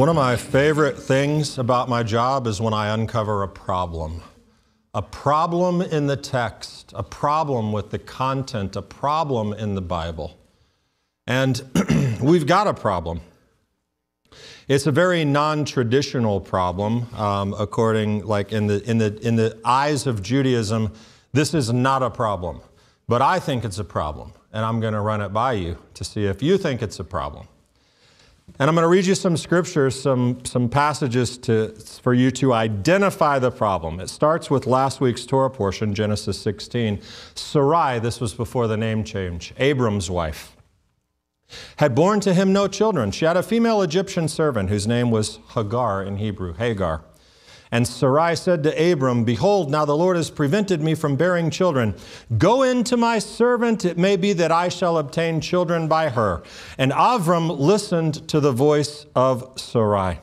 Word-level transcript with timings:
One 0.00 0.08
of 0.08 0.16
my 0.16 0.34
favorite 0.34 0.98
things 0.98 1.58
about 1.58 1.90
my 1.90 2.02
job 2.02 2.46
is 2.46 2.58
when 2.58 2.72
I 2.72 2.88
uncover 2.94 3.42
a 3.42 3.48
problem. 3.48 4.22
A 4.94 5.02
problem 5.02 5.82
in 5.82 6.06
the 6.06 6.16
text, 6.16 6.94
a 6.96 7.02
problem 7.02 7.70
with 7.70 7.90
the 7.90 7.98
content, 7.98 8.76
a 8.76 8.80
problem 8.80 9.52
in 9.52 9.74
the 9.74 9.82
Bible. 9.82 10.38
And 11.26 11.60
we've 12.22 12.46
got 12.46 12.66
a 12.66 12.72
problem. 12.72 13.20
It's 14.68 14.86
a 14.86 14.90
very 14.90 15.22
non-traditional 15.26 16.40
problem, 16.40 17.14
um, 17.14 17.54
according, 17.58 18.24
like 18.24 18.52
in 18.52 18.68
the 18.68 18.82
in 18.90 18.96
the 18.96 19.18
in 19.20 19.36
the 19.36 19.58
eyes 19.66 20.06
of 20.06 20.22
Judaism, 20.22 20.94
this 21.34 21.52
is 21.52 21.74
not 21.74 22.02
a 22.02 22.08
problem. 22.08 22.62
But 23.06 23.20
I 23.20 23.38
think 23.38 23.66
it's 23.66 23.78
a 23.78 23.84
problem, 23.84 24.32
and 24.50 24.64
I'm 24.64 24.80
going 24.80 24.94
to 24.94 25.02
run 25.02 25.20
it 25.20 25.34
by 25.34 25.52
you 25.52 25.76
to 25.92 26.04
see 26.04 26.24
if 26.24 26.42
you 26.42 26.56
think 26.56 26.80
it's 26.80 26.98
a 26.98 27.04
problem. 27.04 27.48
And 28.58 28.68
I'm 28.68 28.74
going 28.74 28.84
to 28.84 28.88
read 28.88 29.06
you 29.06 29.14
some 29.14 29.36
scriptures, 29.36 30.00
some, 30.00 30.44
some 30.44 30.68
passages 30.68 31.38
to, 31.38 31.68
for 32.02 32.12
you 32.12 32.30
to 32.32 32.52
identify 32.52 33.38
the 33.38 33.50
problem. 33.50 34.00
It 34.00 34.10
starts 34.10 34.50
with 34.50 34.66
last 34.66 35.00
week's 35.00 35.24
Torah 35.24 35.50
portion, 35.50 35.94
Genesis 35.94 36.40
16. 36.40 37.00
Sarai, 37.34 37.98
this 37.98 38.20
was 38.20 38.34
before 38.34 38.66
the 38.66 38.76
name 38.76 39.04
change, 39.04 39.54
Abram's 39.58 40.10
wife, 40.10 40.56
had 41.76 41.94
borne 41.94 42.20
to 42.20 42.34
him 42.34 42.52
no 42.52 42.68
children. 42.68 43.10
She 43.10 43.24
had 43.24 43.36
a 43.36 43.42
female 43.42 43.82
Egyptian 43.82 44.28
servant 44.28 44.68
whose 44.68 44.86
name 44.86 45.10
was 45.10 45.38
Hagar 45.54 46.02
in 46.02 46.16
Hebrew, 46.16 46.54
Hagar. 46.54 47.02
And 47.72 47.86
Sarai 47.86 48.34
said 48.34 48.62
to 48.64 48.92
Abram, 48.92 49.24
Behold, 49.24 49.70
now 49.70 49.84
the 49.84 49.96
Lord 49.96 50.16
has 50.16 50.28
prevented 50.30 50.82
me 50.82 50.94
from 50.94 51.14
bearing 51.16 51.50
children. 51.50 51.94
Go 52.36 52.62
in 52.62 52.82
to 52.84 52.96
my 52.96 53.20
servant, 53.20 53.84
it 53.84 53.96
may 53.96 54.16
be 54.16 54.32
that 54.32 54.50
I 54.50 54.68
shall 54.68 54.98
obtain 54.98 55.40
children 55.40 55.86
by 55.86 56.08
her. 56.08 56.42
And 56.78 56.90
Avram 56.90 57.58
listened 57.58 58.26
to 58.28 58.40
the 58.40 58.52
voice 58.52 59.06
of 59.14 59.52
Sarai. 59.56 60.18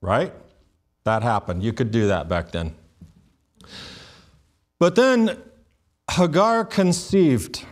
Right? 0.00 0.32
That 1.04 1.22
happened. 1.22 1.64
You 1.64 1.72
could 1.72 1.90
do 1.90 2.06
that 2.08 2.28
back 2.28 2.52
then. 2.52 2.76
But 4.78 4.94
then 4.94 5.36
Hagar 6.10 6.64
conceived. 6.64 7.64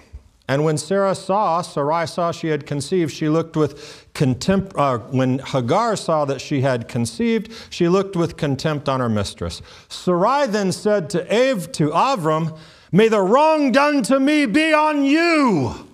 And 0.51 0.65
when 0.65 0.79
Sarah 0.79 1.15
saw, 1.15 1.62
Sarai 1.62 2.09
saw 2.09 2.33
she 2.33 2.48
had 2.48 2.67
conceived, 2.67 3.12
she 3.12 3.29
looked 3.29 3.55
with 3.55 4.09
contempt. 4.15 4.75
Uh, 4.75 4.98
when 4.98 5.39
Hagar 5.39 5.95
saw 5.95 6.25
that 6.25 6.41
she 6.41 6.62
had 6.62 6.89
conceived, 6.89 7.53
she 7.70 7.89
looked 7.89 8.17
with 8.17 8.37
contempt 8.37 8.89
on 8.89 8.98
her 8.98 9.09
mistress. 9.09 9.62
Sarai 9.89 10.48
then 10.48 10.73
said 10.73 11.09
to 11.11 11.21
Av, 11.33 11.71
to 11.71 11.91
Avram, 11.91 12.59
May 12.91 13.06
the 13.06 13.21
wrong 13.21 13.71
done 13.71 14.03
to 14.03 14.19
me 14.19 14.45
be 14.47 14.73
on 14.73 15.05
you. 15.05 15.89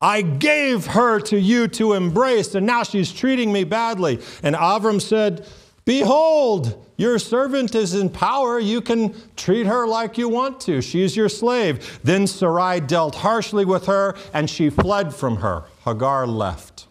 I 0.00 0.22
gave 0.22 0.86
her 0.86 1.20
to 1.20 1.38
you 1.38 1.68
to 1.68 1.92
embrace, 1.92 2.54
and 2.54 2.64
now 2.64 2.82
she's 2.82 3.12
treating 3.12 3.52
me 3.52 3.64
badly. 3.64 4.20
And 4.42 4.56
Avram 4.56 5.02
said, 5.02 5.46
Behold, 5.88 6.86
your 6.98 7.18
servant 7.18 7.74
is 7.74 7.94
in 7.94 8.10
power. 8.10 8.58
You 8.58 8.82
can 8.82 9.14
treat 9.36 9.66
her 9.66 9.86
like 9.86 10.18
you 10.18 10.28
want 10.28 10.60
to. 10.60 10.82
She's 10.82 11.16
your 11.16 11.30
slave. 11.30 11.98
Then 12.04 12.26
Sarai 12.26 12.80
dealt 12.80 13.14
harshly 13.14 13.64
with 13.64 13.86
her, 13.86 14.14
and 14.34 14.50
she 14.50 14.68
fled 14.68 15.14
from 15.14 15.36
her. 15.36 15.64
Hagar 15.86 16.26
left. 16.26 16.88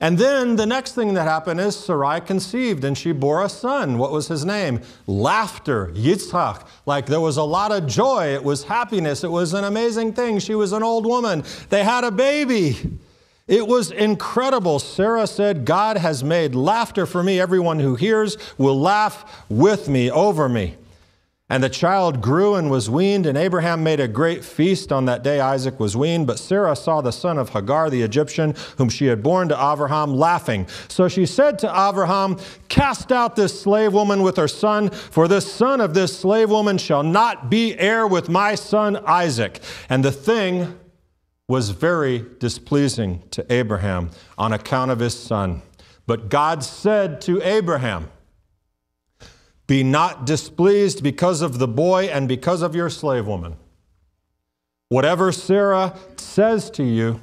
And 0.00 0.18
then 0.18 0.56
the 0.56 0.66
next 0.66 0.96
thing 0.96 1.14
that 1.14 1.28
happened 1.28 1.60
is 1.60 1.76
Sarai 1.76 2.20
conceived 2.20 2.82
and 2.82 2.98
she 2.98 3.12
bore 3.12 3.44
a 3.44 3.48
son. 3.48 3.98
What 3.98 4.10
was 4.10 4.26
his 4.26 4.44
name? 4.44 4.80
Laughter, 5.06 5.92
Yitzhak. 5.94 6.66
Like 6.84 7.06
there 7.06 7.20
was 7.20 7.36
a 7.36 7.44
lot 7.44 7.70
of 7.70 7.86
joy. 7.86 8.34
It 8.34 8.42
was 8.42 8.64
happiness. 8.64 9.22
It 9.22 9.30
was 9.30 9.54
an 9.54 9.62
amazing 9.62 10.14
thing. 10.14 10.40
She 10.40 10.56
was 10.56 10.72
an 10.72 10.82
old 10.82 11.06
woman. 11.06 11.44
They 11.68 11.84
had 11.84 12.02
a 12.02 12.10
baby. 12.10 12.98
It 13.48 13.66
was 13.66 13.90
incredible. 13.90 14.78
Sarah 14.78 15.26
said, 15.26 15.64
God 15.64 15.96
has 15.96 16.22
made 16.22 16.54
laughter 16.54 17.06
for 17.06 17.22
me. 17.22 17.40
Everyone 17.40 17.80
who 17.80 17.94
hears 17.94 18.36
will 18.58 18.78
laugh 18.78 19.46
with 19.48 19.88
me, 19.88 20.10
over 20.10 20.48
me. 20.50 20.76
And 21.50 21.64
the 21.64 21.70
child 21.70 22.20
grew 22.20 22.56
and 22.56 22.70
was 22.70 22.90
weaned, 22.90 23.24
and 23.24 23.38
Abraham 23.38 23.82
made 23.82 24.00
a 24.00 24.08
great 24.08 24.44
feast 24.44 24.92
on 24.92 25.06
that 25.06 25.22
day 25.22 25.40
Isaac 25.40 25.80
was 25.80 25.96
weaned. 25.96 26.26
But 26.26 26.38
Sarah 26.38 26.76
saw 26.76 27.00
the 27.00 27.10
son 27.10 27.38
of 27.38 27.48
Hagar 27.48 27.88
the 27.88 28.02
Egyptian, 28.02 28.54
whom 28.76 28.90
she 28.90 29.06
had 29.06 29.22
borne 29.22 29.48
to 29.48 29.54
Abraham, 29.54 30.14
laughing. 30.14 30.66
So 30.88 31.08
she 31.08 31.24
said 31.24 31.58
to 31.60 31.88
Abraham, 31.88 32.36
Cast 32.68 33.12
out 33.12 33.34
this 33.34 33.58
slave 33.58 33.94
woman 33.94 34.22
with 34.22 34.36
her 34.36 34.46
son, 34.46 34.90
for 34.90 35.26
the 35.26 35.40
son 35.40 35.80
of 35.80 35.94
this 35.94 36.14
slave 36.14 36.50
woman 36.50 36.76
shall 36.76 37.02
not 37.02 37.48
be 37.48 37.78
heir 37.78 38.06
with 38.06 38.28
my 38.28 38.54
son 38.54 38.96
Isaac. 39.06 39.60
And 39.88 40.04
the 40.04 40.12
thing 40.12 40.78
was 41.48 41.70
very 41.70 42.26
displeasing 42.38 43.22
to 43.30 43.52
Abraham 43.52 44.10
on 44.36 44.52
account 44.52 44.90
of 44.90 44.98
his 45.00 45.18
son. 45.18 45.62
But 46.06 46.28
God 46.28 46.62
said 46.62 47.20
to 47.22 47.42
Abraham, 47.42 48.10
Be 49.66 49.82
not 49.82 50.26
displeased 50.26 51.02
because 51.02 51.40
of 51.40 51.58
the 51.58 51.66
boy 51.66 52.04
and 52.04 52.28
because 52.28 52.60
of 52.60 52.74
your 52.74 52.90
slave 52.90 53.26
woman. 53.26 53.56
Whatever 54.90 55.32
Sarah 55.32 55.98
says 56.16 56.70
to 56.70 56.84
you, 56.84 57.20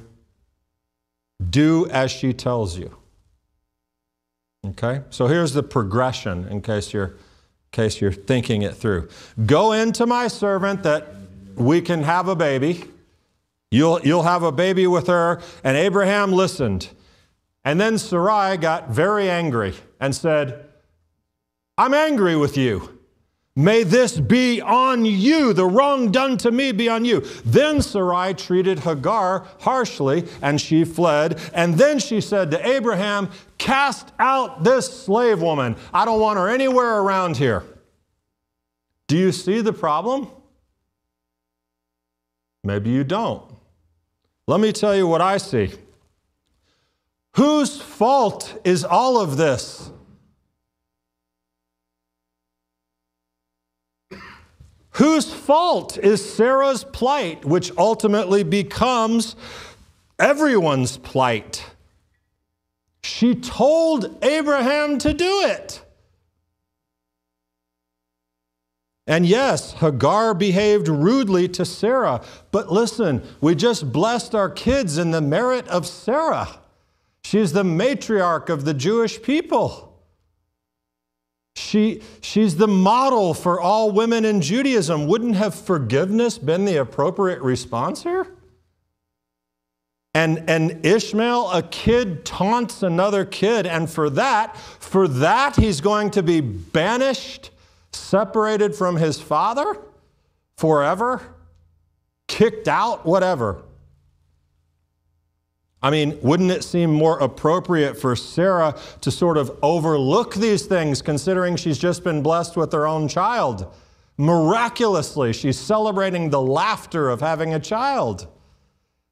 do 1.50 1.86
as 1.90 2.10
she 2.10 2.32
tells 2.32 2.78
you. 2.78 2.96
Okay? 4.68 5.02
So 5.10 5.26
here's 5.26 5.52
the 5.52 5.62
progression 5.62 6.48
in 6.48 6.62
case 6.62 6.92
you're 6.92 7.06
in 7.08 7.82
case 7.82 8.00
you're 8.00 8.12
thinking 8.12 8.62
it 8.62 8.74
through. 8.74 9.08
Go 9.44 9.72
into 9.72 10.06
my 10.06 10.28
servant 10.28 10.82
that 10.84 11.08
we 11.56 11.80
can 11.80 12.02
have 12.04 12.28
a 12.28 12.36
baby. 12.36 12.84
You'll, 13.70 14.00
you'll 14.02 14.22
have 14.22 14.42
a 14.42 14.52
baby 14.52 14.86
with 14.86 15.06
her. 15.08 15.40
And 15.64 15.76
Abraham 15.76 16.32
listened. 16.32 16.88
And 17.64 17.80
then 17.80 17.98
Sarai 17.98 18.56
got 18.56 18.90
very 18.90 19.28
angry 19.28 19.74
and 20.00 20.14
said, 20.14 20.66
I'm 21.76 21.94
angry 21.94 22.36
with 22.36 22.56
you. 22.56 22.96
May 23.58 23.84
this 23.84 24.20
be 24.20 24.60
on 24.60 25.06
you. 25.06 25.54
The 25.54 25.64
wrong 25.64 26.12
done 26.12 26.36
to 26.38 26.50
me 26.50 26.72
be 26.72 26.90
on 26.90 27.06
you. 27.06 27.20
Then 27.42 27.80
Sarai 27.80 28.34
treated 28.34 28.80
Hagar 28.80 29.46
harshly, 29.60 30.28
and 30.42 30.60
she 30.60 30.84
fled. 30.84 31.40
And 31.54 31.74
then 31.74 31.98
she 31.98 32.20
said 32.20 32.50
to 32.50 32.68
Abraham, 32.68 33.30
Cast 33.56 34.12
out 34.18 34.62
this 34.62 35.04
slave 35.04 35.40
woman. 35.40 35.76
I 35.92 36.04
don't 36.04 36.20
want 36.20 36.38
her 36.38 36.48
anywhere 36.48 37.00
around 37.00 37.38
here. 37.38 37.64
Do 39.06 39.16
you 39.16 39.32
see 39.32 39.62
the 39.62 39.72
problem? 39.72 40.28
Maybe 42.62 42.90
you 42.90 43.04
don't. 43.04 43.55
Let 44.46 44.60
me 44.60 44.72
tell 44.72 44.94
you 44.94 45.08
what 45.08 45.20
I 45.20 45.38
see. 45.38 45.72
Whose 47.34 47.80
fault 47.80 48.60
is 48.64 48.84
all 48.84 49.20
of 49.20 49.36
this? 49.36 49.90
Whose 54.90 55.30
fault 55.30 55.98
is 55.98 56.34
Sarah's 56.34 56.84
plight, 56.84 57.44
which 57.44 57.70
ultimately 57.76 58.44
becomes 58.44 59.36
everyone's 60.18 60.96
plight? 60.96 61.62
She 63.02 63.34
told 63.34 64.24
Abraham 64.24 64.96
to 64.98 65.12
do 65.12 65.42
it. 65.42 65.82
And 69.06 69.24
yes, 69.24 69.74
Hagar 69.74 70.34
behaved 70.34 70.88
rudely 70.88 71.48
to 71.50 71.64
Sarah. 71.64 72.22
But 72.50 72.72
listen, 72.72 73.22
we 73.40 73.54
just 73.54 73.92
blessed 73.92 74.34
our 74.34 74.50
kids 74.50 74.98
in 74.98 75.12
the 75.12 75.20
merit 75.20 75.68
of 75.68 75.86
Sarah. 75.86 76.58
She's 77.22 77.52
the 77.52 77.62
matriarch 77.62 78.48
of 78.48 78.64
the 78.64 78.74
Jewish 78.74 79.22
people. 79.22 79.86
She, 81.54 82.02
she's 82.20 82.56
the 82.56 82.68
model 82.68 83.32
for 83.32 83.60
all 83.60 83.90
women 83.90 84.24
in 84.24 84.40
Judaism. 84.40 85.06
Wouldn't 85.06 85.36
have 85.36 85.54
forgiveness 85.54 86.36
been 86.36 86.64
the 86.64 86.76
appropriate 86.76 87.40
response 87.40 88.02
here? 88.02 88.26
And, 90.14 90.48
and 90.48 90.84
Ishmael, 90.84 91.50
a 91.50 91.62
kid 91.62 92.24
taunts 92.24 92.82
another 92.82 93.24
kid, 93.24 93.66
and 93.66 93.88
for 93.88 94.08
that, 94.10 94.56
for 94.56 95.06
that, 95.08 95.56
he's 95.56 95.80
going 95.80 96.10
to 96.12 96.22
be 96.22 96.40
banished 96.40 97.50
separated 97.96 98.74
from 98.74 98.96
his 98.96 99.20
father 99.20 99.78
forever, 100.56 101.22
kicked 102.28 102.68
out, 102.68 103.04
whatever. 103.04 103.62
I 105.82 105.90
mean, 105.90 106.18
wouldn't 106.22 106.50
it 106.50 106.64
seem 106.64 106.90
more 106.90 107.18
appropriate 107.18 108.00
for 108.00 108.16
Sarah 108.16 108.76
to 109.02 109.10
sort 109.10 109.36
of 109.36 109.56
overlook 109.62 110.34
these 110.34 110.66
things, 110.66 111.02
considering 111.02 111.56
she's 111.56 111.78
just 111.78 112.02
been 112.02 112.22
blessed 112.22 112.56
with 112.56 112.72
her 112.72 112.86
own 112.86 113.08
child? 113.08 113.72
Miraculously, 114.18 115.32
she's 115.32 115.58
celebrating 115.58 116.30
the 116.30 116.40
laughter 116.40 117.10
of 117.10 117.20
having 117.20 117.54
a 117.54 117.60
child. 117.60 118.26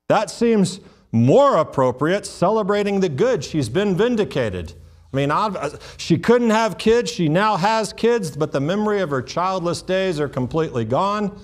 That 0.09 0.31
seems 0.31 0.81
more 1.13 1.59
appropriate, 1.59 2.27
celebrating 2.27 3.01
the 3.01 3.09
good. 3.09 3.45
She's 3.45 3.69
been 3.69 3.95
vindicated. 3.95 4.73
I 5.15 5.17
mean, 5.17 5.31
uh, 5.31 5.79
she 5.97 6.19
couldn't 6.19 6.51
have 6.51 6.77
kids. 6.77 7.09
She 7.09 7.29
now 7.29 7.57
has 7.57 7.93
kids, 7.93 8.37
but 8.37 8.51
the 8.51 8.59
memory 8.59 9.01
of 9.01 9.11
her 9.11 9.23
childless 9.23 9.81
days 9.81 10.19
are 10.19 10.29
completely 10.29 10.85
gone. 10.85 11.41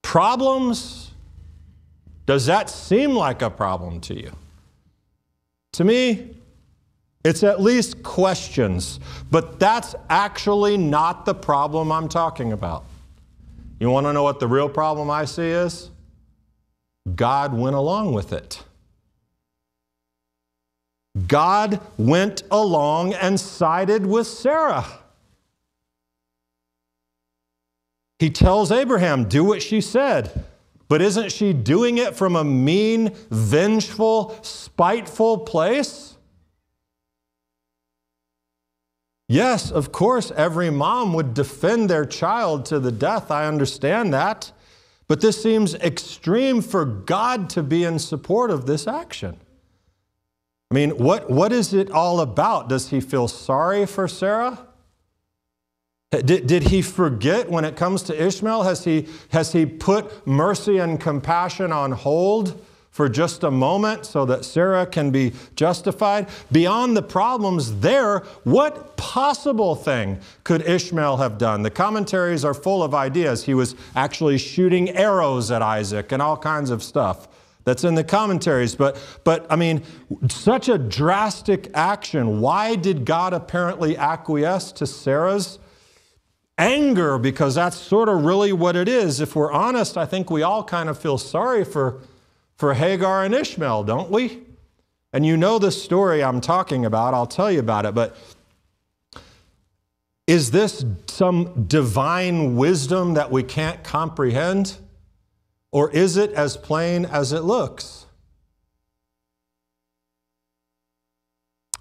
Problems? 0.00 1.10
Does 2.24 2.46
that 2.46 2.70
seem 2.70 3.10
like 3.10 3.42
a 3.42 3.50
problem 3.50 4.00
to 4.00 4.18
you? 4.18 4.32
To 5.72 5.84
me, 5.84 6.30
it's 7.22 7.42
at 7.42 7.60
least 7.60 8.02
questions, 8.02 8.98
but 9.30 9.60
that's 9.60 9.94
actually 10.08 10.78
not 10.78 11.26
the 11.26 11.34
problem 11.34 11.92
I'm 11.92 12.08
talking 12.08 12.54
about. 12.54 12.86
You 13.78 13.90
want 13.90 14.06
to 14.06 14.14
know 14.14 14.22
what 14.22 14.40
the 14.40 14.48
real 14.48 14.70
problem 14.70 15.10
I 15.10 15.26
see 15.26 15.48
is? 15.48 15.90
God 17.14 17.52
went 17.52 17.76
along 17.76 18.14
with 18.14 18.32
it. 18.32 18.62
God 21.28 21.80
went 21.96 22.42
along 22.50 23.14
and 23.14 23.38
sided 23.38 24.04
with 24.06 24.26
Sarah. 24.26 24.84
He 28.18 28.30
tells 28.30 28.72
Abraham, 28.72 29.28
Do 29.28 29.44
what 29.44 29.62
she 29.62 29.80
said. 29.80 30.44
But 30.88 31.00
isn't 31.00 31.32
she 31.32 31.52
doing 31.52 31.98
it 31.98 32.14
from 32.14 32.36
a 32.36 32.44
mean, 32.44 33.14
vengeful, 33.30 34.38
spiteful 34.42 35.38
place? 35.38 36.16
Yes, 39.28 39.70
of 39.70 39.90
course, 39.90 40.30
every 40.36 40.70
mom 40.70 41.14
would 41.14 41.32
defend 41.32 41.88
their 41.88 42.04
child 42.04 42.66
to 42.66 42.78
the 42.78 42.92
death. 42.92 43.30
I 43.30 43.46
understand 43.46 44.12
that. 44.12 44.52
But 45.08 45.20
this 45.20 45.42
seems 45.42 45.74
extreme 45.74 46.60
for 46.60 46.84
God 46.84 47.48
to 47.50 47.62
be 47.62 47.84
in 47.84 47.98
support 47.98 48.50
of 48.50 48.66
this 48.66 48.86
action. 48.86 49.38
I 50.74 50.76
mean, 50.76 50.90
what, 50.98 51.30
what 51.30 51.52
is 51.52 51.72
it 51.72 51.92
all 51.92 52.18
about? 52.18 52.68
Does 52.68 52.88
he 52.88 53.00
feel 53.00 53.28
sorry 53.28 53.86
for 53.86 54.08
Sarah? 54.08 54.58
Did, 56.10 56.48
did 56.48 56.64
he 56.64 56.82
forget 56.82 57.48
when 57.48 57.64
it 57.64 57.76
comes 57.76 58.02
to 58.04 58.26
Ishmael? 58.26 58.64
Has 58.64 58.82
he, 58.82 59.06
has 59.28 59.52
he 59.52 59.66
put 59.66 60.26
mercy 60.26 60.78
and 60.78 61.00
compassion 61.00 61.70
on 61.70 61.92
hold 61.92 62.60
for 62.90 63.08
just 63.08 63.44
a 63.44 63.52
moment 63.52 64.04
so 64.04 64.24
that 64.24 64.44
Sarah 64.44 64.84
can 64.84 65.12
be 65.12 65.34
justified? 65.54 66.28
Beyond 66.50 66.96
the 66.96 67.02
problems 67.02 67.78
there, 67.78 68.24
what 68.42 68.96
possible 68.96 69.76
thing 69.76 70.18
could 70.42 70.62
Ishmael 70.62 71.18
have 71.18 71.38
done? 71.38 71.62
The 71.62 71.70
commentaries 71.70 72.44
are 72.44 72.52
full 72.52 72.82
of 72.82 72.96
ideas. 72.96 73.44
He 73.44 73.54
was 73.54 73.76
actually 73.94 74.38
shooting 74.38 74.90
arrows 74.90 75.52
at 75.52 75.62
Isaac 75.62 76.10
and 76.10 76.20
all 76.20 76.36
kinds 76.36 76.70
of 76.70 76.82
stuff. 76.82 77.28
That's 77.64 77.82
in 77.84 77.94
the 77.94 78.04
commentaries. 78.04 78.74
But, 78.74 78.96
but 79.24 79.46
I 79.50 79.56
mean, 79.56 79.82
such 80.28 80.68
a 80.68 80.78
drastic 80.78 81.70
action. 81.74 82.40
Why 82.40 82.76
did 82.76 83.04
God 83.04 83.32
apparently 83.32 83.96
acquiesce 83.96 84.70
to 84.72 84.86
Sarah's 84.86 85.58
anger? 86.58 87.18
Because 87.18 87.54
that's 87.54 87.76
sort 87.76 88.08
of 88.08 88.24
really 88.24 88.52
what 88.52 88.76
it 88.76 88.88
is. 88.88 89.20
If 89.20 89.34
we're 89.34 89.52
honest, 89.52 89.96
I 89.96 90.04
think 90.04 90.30
we 90.30 90.42
all 90.42 90.62
kind 90.62 90.88
of 90.88 90.98
feel 90.98 91.18
sorry 91.18 91.64
for, 91.64 92.00
for 92.56 92.74
Hagar 92.74 93.24
and 93.24 93.34
Ishmael, 93.34 93.84
don't 93.84 94.10
we? 94.10 94.42
And 95.14 95.24
you 95.24 95.36
know 95.36 95.58
the 95.58 95.70
story 95.70 96.22
I'm 96.22 96.40
talking 96.40 96.84
about. 96.84 97.14
I'll 97.14 97.26
tell 97.26 97.50
you 97.50 97.60
about 97.60 97.86
it. 97.86 97.94
But 97.94 98.16
is 100.26 100.50
this 100.50 100.84
some 101.06 101.64
divine 101.66 102.56
wisdom 102.56 103.14
that 103.14 103.30
we 103.30 103.42
can't 103.42 103.82
comprehend? 103.84 104.78
Or 105.74 105.90
is 105.90 106.16
it 106.16 106.30
as 106.34 106.56
plain 106.56 107.04
as 107.04 107.32
it 107.32 107.40
looks? 107.40 108.06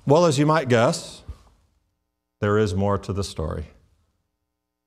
Well, 0.07 0.25
as 0.25 0.39
you 0.39 0.47
might 0.47 0.67
guess, 0.67 1.21
there 2.41 2.57
is 2.57 2.73
more 2.73 2.97
to 2.97 3.13
the 3.13 3.23
story 3.23 3.67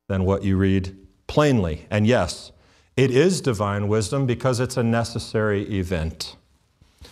than 0.08 0.24
what 0.24 0.42
you 0.42 0.56
read 0.56 0.96
plainly. 1.28 1.86
And 1.88 2.04
yes, 2.04 2.50
it 2.96 3.12
is 3.12 3.40
divine 3.40 3.86
wisdom 3.86 4.26
because 4.26 4.58
it's 4.58 4.76
a 4.76 4.82
necessary 4.82 5.62
event. 5.72 6.34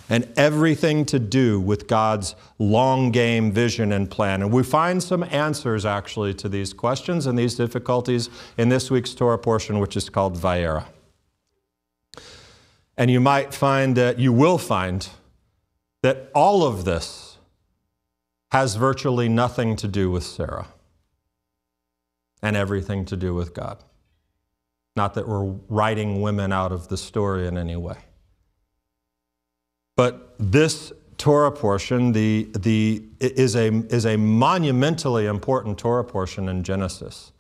And 0.09 0.27
everything 0.37 1.05
to 1.07 1.21
do 1.21 1.61
with 1.61 1.87
God's 1.87 2.35
long 2.59 3.13
game 3.13 3.53
vision 3.53 3.93
and 3.93 4.11
plan. 4.11 4.43
And 4.43 4.53
we 4.53 4.65
find 4.65 5.01
some 5.01 5.23
answers 5.31 5.87
actually 5.87 6.35
to 6.35 6.49
these 6.49 6.73
questions 6.73 7.27
and 7.27 7.39
these 7.39 7.55
difficulties 7.55 8.31
in 8.59 8.69
this 8.69 8.91
week's 8.91 9.15
Torah 9.15 9.39
portion, 9.39 9.79
which 9.79 9.97
is 9.97 10.11
called 10.11 10.37
Vayera. 10.37 10.87
And 12.97 13.11
you 13.11 13.21
might 13.21 13.53
find 13.53 13.97
that 13.97 14.19
you 14.19 14.33
will 14.33 14.59
find 14.59 15.09
that 16.03 16.31
all 16.35 16.65
of 16.65 16.85
this 16.85 17.39
has 18.53 18.77
virtually 18.77 19.29
nothing 19.29 19.75
to 19.77 19.89
do 19.89 20.11
with 20.11 20.23
Sarah 20.23 20.69
and 22.43 22.57
everything 22.57 23.05
to 23.07 23.17
do 23.17 23.35
with 23.35 23.55
God. 23.55 23.83
Not 24.95 25.15
that 25.15 25.27
we're 25.27 25.57
writing 25.69 26.23
women 26.23 26.53
out 26.53 26.71
of 26.71 26.89
the 26.89 26.97
story 26.97 27.49
in 27.49 27.59
any 27.59 27.75
way. 27.75 27.97
But 29.97 30.35
this 30.39 30.93
Torah 31.19 31.51
portion 31.53 32.13
the, 32.13 32.49
the, 32.57 33.03
is, 33.19 33.57
a, 33.57 33.69
is 33.69 34.07
a 34.07 34.17
monumentally 34.17 35.27
important 35.27 35.79
Torah 35.79 36.05
portion 36.05 36.49
in 36.49 36.63
Genesis. 36.63 37.33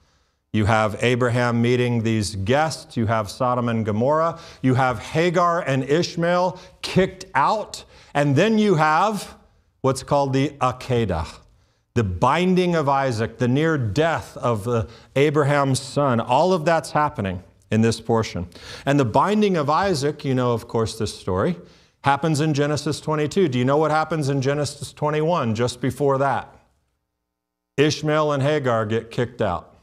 You 0.55 0.67
have 0.67 1.03
Abraham 1.03 1.61
meeting 1.61 2.05
these 2.05 2.37
guests. 2.37 2.97
You 2.97 3.07
have 3.07 3.29
Sodom 3.29 3.69
and 3.69 3.85
Gomorrah. 3.85 4.39
You 4.63 4.75
have 4.75 5.01
Hagar 5.01 5.63
and 5.63 5.83
Ishmael 5.83 6.61
kicked 6.81 7.25
out. 7.35 7.85
And 8.15 8.37
then 8.37 8.61
you 8.61 8.77
have 8.77 9.35
what's 9.81 10.05
called 10.05 10.33
the 10.33 10.51
Akedah, 10.61 11.27
the 11.95 12.05
binding 12.05 12.77
of 12.77 12.89
Isaac, 12.89 13.39
the 13.39 13.49
near 13.49 13.77
death 13.77 14.37
of 14.37 14.69
uh, 14.69 14.87
Abraham's 15.17 15.81
son. 15.81 16.21
All 16.21 16.53
of 16.53 16.65
that's 16.65 16.93
happening 16.93 17.43
in 17.73 17.81
this 17.81 18.01
portion. 18.01 18.47
And 18.87 19.01
the 19.01 19.05
binding 19.05 19.57
of 19.57 19.69
Isaac, 19.69 20.25
you 20.25 20.37
know, 20.37 20.53
of 20.53 20.69
course, 20.69 20.97
this 20.97 21.13
story, 21.19 21.57
happens 22.05 22.41
in 22.41 22.55
Genesis 22.55 23.01
22. 23.01 23.49
Do 23.49 23.59
you 23.59 23.65
know 23.65 23.79
what 23.79 23.91
happens 23.91 24.29
in 24.29 24.41
Genesis 24.41 24.93
21 24.93 25.57
just 25.57 25.81
before 25.81 26.19
that? 26.19 26.57
Ishmael 27.77 28.31
and 28.31 28.41
Hagar 28.41 28.87
get 28.87 29.11
kicked 29.11 29.43
out. 29.43 29.74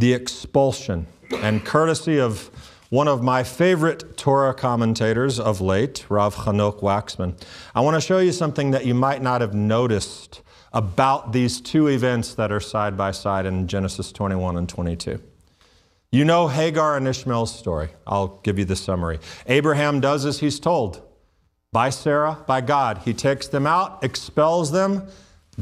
The 0.00 0.14
expulsion. 0.14 1.06
And 1.42 1.62
courtesy 1.62 2.18
of 2.18 2.50
one 2.88 3.06
of 3.06 3.22
my 3.22 3.42
favorite 3.42 4.16
Torah 4.16 4.54
commentators 4.54 5.38
of 5.38 5.60
late, 5.60 6.06
Rav 6.08 6.34
Chanoch 6.34 6.80
Waxman, 6.80 7.38
I 7.74 7.82
want 7.82 7.96
to 7.96 8.00
show 8.00 8.18
you 8.18 8.32
something 8.32 8.70
that 8.70 8.86
you 8.86 8.94
might 8.94 9.20
not 9.20 9.42
have 9.42 9.52
noticed 9.52 10.40
about 10.72 11.34
these 11.34 11.60
two 11.60 11.88
events 11.88 12.34
that 12.36 12.50
are 12.50 12.60
side 12.60 12.96
by 12.96 13.10
side 13.10 13.44
in 13.44 13.68
Genesis 13.68 14.10
21 14.10 14.56
and 14.56 14.70
22. 14.70 15.20
You 16.10 16.24
know 16.24 16.48
Hagar 16.48 16.96
and 16.96 17.06
Ishmael's 17.06 17.54
story. 17.54 17.90
I'll 18.06 18.40
give 18.42 18.58
you 18.58 18.64
the 18.64 18.76
summary. 18.76 19.18
Abraham 19.48 20.00
does 20.00 20.24
as 20.24 20.40
he's 20.40 20.58
told 20.58 21.02
by 21.72 21.90
Sarah, 21.90 22.38
by 22.46 22.62
God. 22.62 23.02
He 23.04 23.12
takes 23.12 23.48
them 23.48 23.66
out, 23.66 24.02
expels 24.02 24.72
them, 24.72 25.08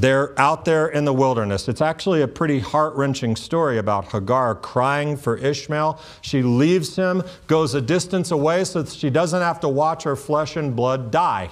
they're 0.00 0.38
out 0.38 0.64
there 0.64 0.88
in 0.88 1.04
the 1.04 1.12
wilderness. 1.12 1.68
It's 1.68 1.80
actually 1.80 2.22
a 2.22 2.28
pretty 2.28 2.58
heart 2.58 2.94
wrenching 2.94 3.36
story 3.36 3.78
about 3.78 4.12
Hagar 4.12 4.54
crying 4.54 5.16
for 5.16 5.36
Ishmael. 5.36 6.00
She 6.20 6.42
leaves 6.42 6.96
him, 6.96 7.22
goes 7.46 7.74
a 7.74 7.80
distance 7.80 8.30
away 8.30 8.64
so 8.64 8.82
that 8.82 8.92
she 8.92 9.10
doesn't 9.10 9.40
have 9.40 9.60
to 9.60 9.68
watch 9.68 10.04
her 10.04 10.16
flesh 10.16 10.56
and 10.56 10.76
blood 10.76 11.10
die. 11.10 11.50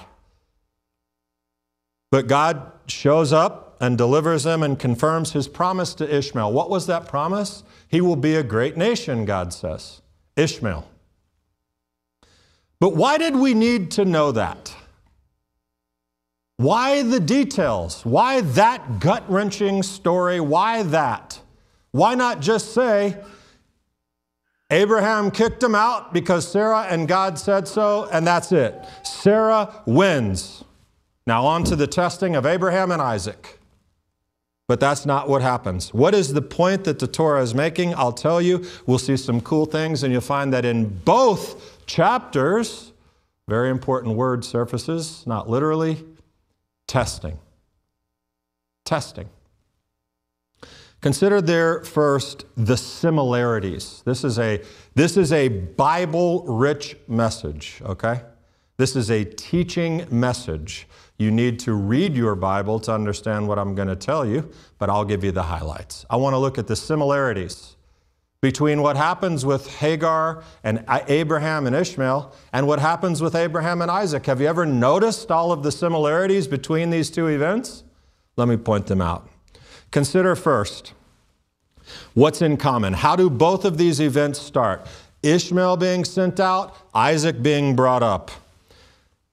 But 2.09 2.27
God 2.27 2.71
shows 2.87 3.33
up 3.33 3.77
and 3.81 3.97
delivers 3.97 4.43
them 4.43 4.63
and 4.63 4.79
confirms 4.79 5.33
his 5.33 5.47
promise 5.47 5.93
to 5.95 6.15
Ishmael. 6.15 6.51
What 6.51 6.69
was 6.69 6.87
that 6.87 7.07
promise? 7.07 7.63
He 7.87 8.01
will 8.01 8.15
be 8.15 8.35
a 8.35 8.43
great 8.43 8.77
nation, 8.77 9.25
God 9.25 9.53
says. 9.53 10.01
Ishmael. 10.35 10.87
But 12.79 12.95
why 12.95 13.17
did 13.17 13.35
we 13.35 13.53
need 13.53 13.91
to 13.91 14.05
know 14.05 14.31
that? 14.31 14.73
Why 16.57 17.03
the 17.03 17.19
details? 17.19 18.03
Why 18.03 18.41
that 18.41 18.99
gut 18.99 19.23
wrenching 19.29 19.83
story? 19.83 20.39
Why 20.39 20.83
that? 20.83 21.39
Why 21.91 22.15
not 22.15 22.41
just 22.41 22.73
say, 22.73 23.17
Abraham 24.71 25.31
kicked 25.31 25.61
him 25.61 25.75
out 25.75 26.13
because 26.13 26.47
Sarah 26.47 26.81
and 26.89 27.07
God 27.07 27.39
said 27.39 27.67
so, 27.67 28.09
and 28.11 28.25
that's 28.25 28.51
it? 28.51 28.75
Sarah 29.03 29.81
wins. 29.85 30.63
Now, 31.27 31.45
on 31.45 31.63
to 31.65 31.75
the 31.75 31.87
testing 31.87 32.35
of 32.35 32.45
Abraham 32.45 32.91
and 32.91 33.01
Isaac. 33.01 33.59
But 34.67 34.79
that's 34.79 35.05
not 35.05 35.29
what 35.29 35.41
happens. 35.41 35.93
What 35.93 36.13
is 36.13 36.33
the 36.33 36.41
point 36.41 36.83
that 36.85 36.99
the 36.99 37.07
Torah 37.07 37.41
is 37.41 37.53
making? 37.55 37.93
I'll 37.95 38.11
tell 38.11 38.41
you. 38.41 38.65
We'll 38.85 38.97
see 38.97 39.15
some 39.15 39.41
cool 39.41 39.65
things, 39.65 40.03
and 40.03 40.11
you'll 40.11 40.21
find 40.21 40.51
that 40.53 40.65
in 40.65 40.87
both 40.99 41.85
chapters, 41.85 42.91
very 43.47 43.69
important 43.69 44.15
word 44.15 44.43
surfaces, 44.43 45.23
not 45.25 45.49
literally, 45.49 46.03
testing. 46.87 47.37
Testing. 48.85 49.29
Consider 51.01 51.41
there 51.41 51.83
first 51.83 52.45
the 52.55 52.75
similarities. 52.75 54.01
This 54.05 54.23
is 54.23 54.39
a, 54.39 54.61
this 54.95 55.15
is 55.15 55.31
a 55.31 55.47
Bible 55.47 56.43
rich 56.45 56.97
message, 57.07 57.81
okay? 57.83 58.21
This 58.77 58.95
is 58.95 59.11
a 59.11 59.23
teaching 59.23 60.05
message. 60.09 60.87
You 61.17 61.31
need 61.31 61.59
to 61.61 61.73
read 61.73 62.15
your 62.15 62.35
Bible 62.35 62.79
to 62.81 62.93
understand 62.93 63.47
what 63.47 63.59
I'm 63.59 63.75
going 63.75 63.87
to 63.87 63.95
tell 63.95 64.25
you, 64.25 64.51
but 64.79 64.89
I'll 64.89 65.05
give 65.05 65.23
you 65.23 65.31
the 65.31 65.43
highlights. 65.43 66.05
I 66.09 66.15
want 66.15 66.33
to 66.33 66.37
look 66.37 66.57
at 66.57 66.67
the 66.67 66.75
similarities 66.75 67.76
between 68.41 68.81
what 68.81 68.95
happens 68.95 69.45
with 69.45 69.77
Hagar 69.77 70.43
and 70.63 70.83
Abraham 71.07 71.65
and 71.65 71.75
Ishmael 71.75 72.33
and 72.53 72.67
what 72.67 72.79
happens 72.79 73.21
with 73.21 73.35
Abraham 73.35 73.81
and 73.81 73.89
Isaac. 73.89 74.25
Have 74.27 74.39
you 74.41 74.47
ever 74.47 74.65
noticed 74.65 75.31
all 75.31 75.51
of 75.51 75.63
the 75.63 75.71
similarities 75.71 76.47
between 76.47 76.89
these 76.89 77.09
two 77.09 77.27
events? 77.27 77.83
Let 78.35 78.47
me 78.47 78.57
point 78.57 78.87
them 78.87 79.01
out. 79.01 79.27
Consider 79.91 80.35
first 80.35 80.93
what's 82.13 82.41
in 82.41 82.57
common. 82.57 82.93
How 82.93 83.15
do 83.15 83.29
both 83.29 83.65
of 83.65 83.77
these 83.77 83.99
events 83.99 84.39
start? 84.39 84.85
Ishmael 85.23 85.77
being 85.77 86.05
sent 86.05 86.39
out, 86.39 86.75
Isaac 86.93 87.41
being 87.41 87.75
brought 87.75 88.03
up. 88.03 88.29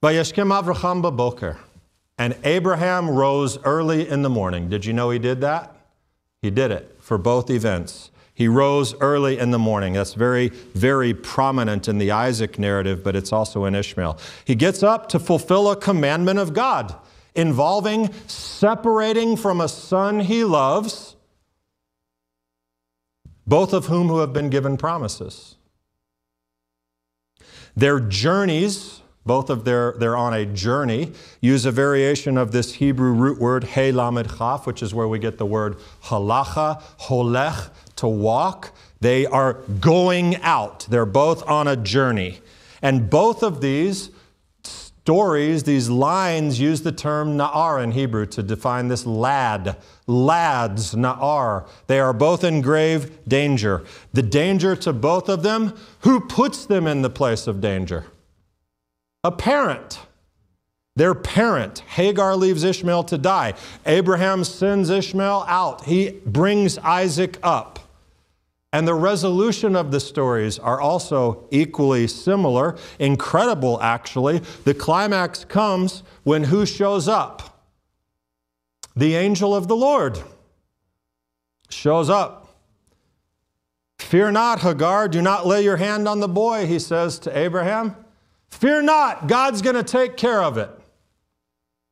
Vayeshkem 0.03 0.51
Avraham 0.51 1.03
baboker. 1.03 1.59
And 2.17 2.37
Abraham 2.45 3.11
rose 3.11 3.59
early 3.65 4.09
in 4.09 4.23
the 4.23 4.31
morning. 4.31 4.69
Did 4.69 4.85
you 4.85 4.93
know 4.93 5.11
he 5.11 5.19
did 5.19 5.41
that? 5.41 5.75
He 6.43 6.51
did 6.51 6.71
it 6.71 6.97
for 7.01 7.19
both 7.19 7.51
events. 7.51 8.11
He 8.35 8.49
rose 8.49 8.95
early 9.01 9.39
in 9.39 9.53
the 9.53 9.59
morning. 9.61 9.93
That's 9.93 10.15
very, 10.15 10.49
very 10.49 11.15
prominent 11.15 11.87
in 11.87 11.99
the 11.99 12.11
Isaac 12.11 12.59
narrative, 12.59 13.05
but 13.05 13.15
it's 13.15 13.33
also 13.33 13.65
in 13.65 13.77
Ishmael. 13.77 14.19
He 14.45 14.57
gets 14.57 14.83
up 14.83 15.09
to 15.11 15.21
fulfill 15.21 15.71
a 15.71 15.77
commandment 15.77 16.41
of 16.41 16.53
God 16.53 16.97
involving 17.37 18.13
separating 18.27 19.37
from 19.37 19.61
a 19.61 19.69
son 19.69 20.21
he 20.21 20.45
loves, 20.45 21.17
both 23.47 23.73
of 23.73 23.87
whom 23.87 24.09
who 24.09 24.19
have 24.19 24.33
been 24.33 24.51
given 24.51 24.77
promises. 24.77 25.57
Their 27.77 27.99
journeys, 27.99 29.01
both 29.27 29.51
of 29.51 29.65
their, 29.65 29.95
they're 29.99 30.17
on 30.17 30.33
a 30.33 30.47
journey, 30.47 31.13
use 31.41 31.65
a 31.65 31.73
variation 31.73 32.39
of 32.39 32.53
this 32.53 32.75
Hebrew 32.75 33.13
root 33.13 33.41
word, 33.41 33.65
he 33.65 33.91
lamed 33.91 34.29
chaf, 34.39 34.67
which 34.67 34.83
is 34.83 34.95
where 34.95 35.09
we 35.09 35.19
get 35.19 35.39
the 35.39 35.47
word 35.47 35.77
halacha, 36.05 36.83
holech, 37.01 37.71
to 37.97 38.09
walk. 38.09 38.73
They 39.01 39.27
are 39.27 39.55
going 39.81 40.37
out. 40.37 40.87
They're 40.89 41.07
both 41.07 41.47
on 41.49 41.69
a 41.69 41.77
journey. 41.77 42.41
And 42.83 43.09
both 43.09 43.43
of 43.43 43.61
these 43.61 44.11
stories, 44.63 45.65
these 45.65 45.91
lines 45.91 46.59
use 46.59 46.83
the 46.83 46.93
term 46.93 47.37
na'ar 47.37 47.83
in 47.83 47.93
Hebrew 47.93 48.25
to 48.27 48.43
define 48.43 48.89
this 48.89 49.05
lad. 49.05 49.77
Lads, 50.07 50.95
na'ar. 50.95 51.67
They 51.87 52.01
are 52.01 52.13
both 52.15 52.43
in 52.45 52.63
grave 52.63 53.19
danger. 53.29 53.85
The 54.13 54.23
danger 54.23 54.75
to 54.77 54.93
both 54.93 55.29
of 55.29 55.43
them, 55.43 55.75
who 56.01 56.21
puts 56.21 56.65
them 56.65 56.87
in 56.87 57.03
the 57.03 57.11
place 57.11 57.47
of 57.47 57.61
danger? 57.61 58.07
A 59.23 59.31
parent. 59.31 60.01
Their 60.97 61.15
parent, 61.15 61.81
Hagar 61.81 62.37
leaves 62.37 62.63
Ishmael 62.63 63.05
to 63.05 63.19
die. 63.19 63.55
Abraham 63.85 64.45
sends 64.45 64.91
Ishmael 64.91 65.45
out. 65.49 65.85
He 65.85 66.21
brings 66.25 66.79
Isaac 66.79 67.39
up. 67.43 67.74
And 68.75 68.89
the 68.89 68.95
resolution 68.95 69.77
of 69.77 69.93
the 69.93 70.01
stories 70.01 70.59
are 70.59 70.81
also 70.81 71.47
equally 71.53 72.09
similar, 72.09 72.77
incredible 72.99 73.81
actually. 73.81 74.41
The 74.65 74.75
climax 74.75 75.45
comes 75.45 76.03
when 76.25 76.43
who 76.43 76.67
shows 76.67 77.07
up? 77.07 77.63
The 78.97 79.15
angel 79.15 79.55
of 79.55 79.69
the 79.69 79.77
Lord 79.77 80.21
shows 81.69 82.11
up. 82.11 82.49
Fear 84.01 84.33
not, 84.33 84.63
Hagar, 84.63 85.07
do 85.07 85.23
not 85.23 85.47
lay 85.47 85.63
your 85.63 85.77
hand 85.77 86.09
on 86.09 86.19
the 86.19 86.27
boy, 86.27 86.67
he 86.67 86.81
says 86.81 87.21
to 87.21 87.39
Abraham. 87.39 87.95
Fear 88.51 88.83
not, 88.83 89.29
God's 89.29 89.63
going 89.63 89.77
to 89.77 89.85
take 89.85 90.17
care 90.17 90.43
of 90.43 90.59
it. 90.59 90.71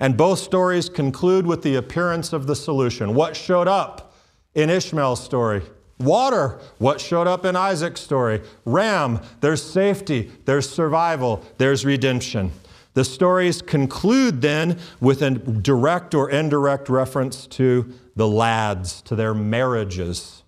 And 0.01 0.17
both 0.17 0.41
stories 0.41 0.89
conclude 0.89 1.47
with 1.47 1.63
the 1.63 1.77
appearance 1.77 2.33
of 2.33 2.49
the 2.49 2.57
solution. 2.57 3.15
What 3.15 3.37
showed 3.37 3.69
up 3.69 4.17
in 4.53 4.69
Ishmael's 4.69 5.23
story? 5.23 5.63
Water, 6.03 6.59
what 6.79 7.01
showed 7.01 7.27
up 7.27 7.45
in 7.45 7.57
Isaac's 7.57 8.01
story? 8.01 8.43
Ram, 8.65 9.21
there's 9.41 9.63
safety, 9.63 10.31
there's 10.45 10.69
survival, 10.69 11.45
there's 11.59 11.85
redemption. 11.85 12.53
The 12.95 13.05
stories 13.05 13.63
conclude 13.63 14.43
then 14.43 14.79
with 15.01 15.23
a 15.23 15.31
direct 15.31 16.15
or 16.15 16.29
indirect 16.29 16.89
reference 16.89 17.47
to 17.49 17.93
the 18.15 18.29
lads, 18.29 19.01
to 19.03 19.17
their 19.17 19.33
marriages 19.33 20.43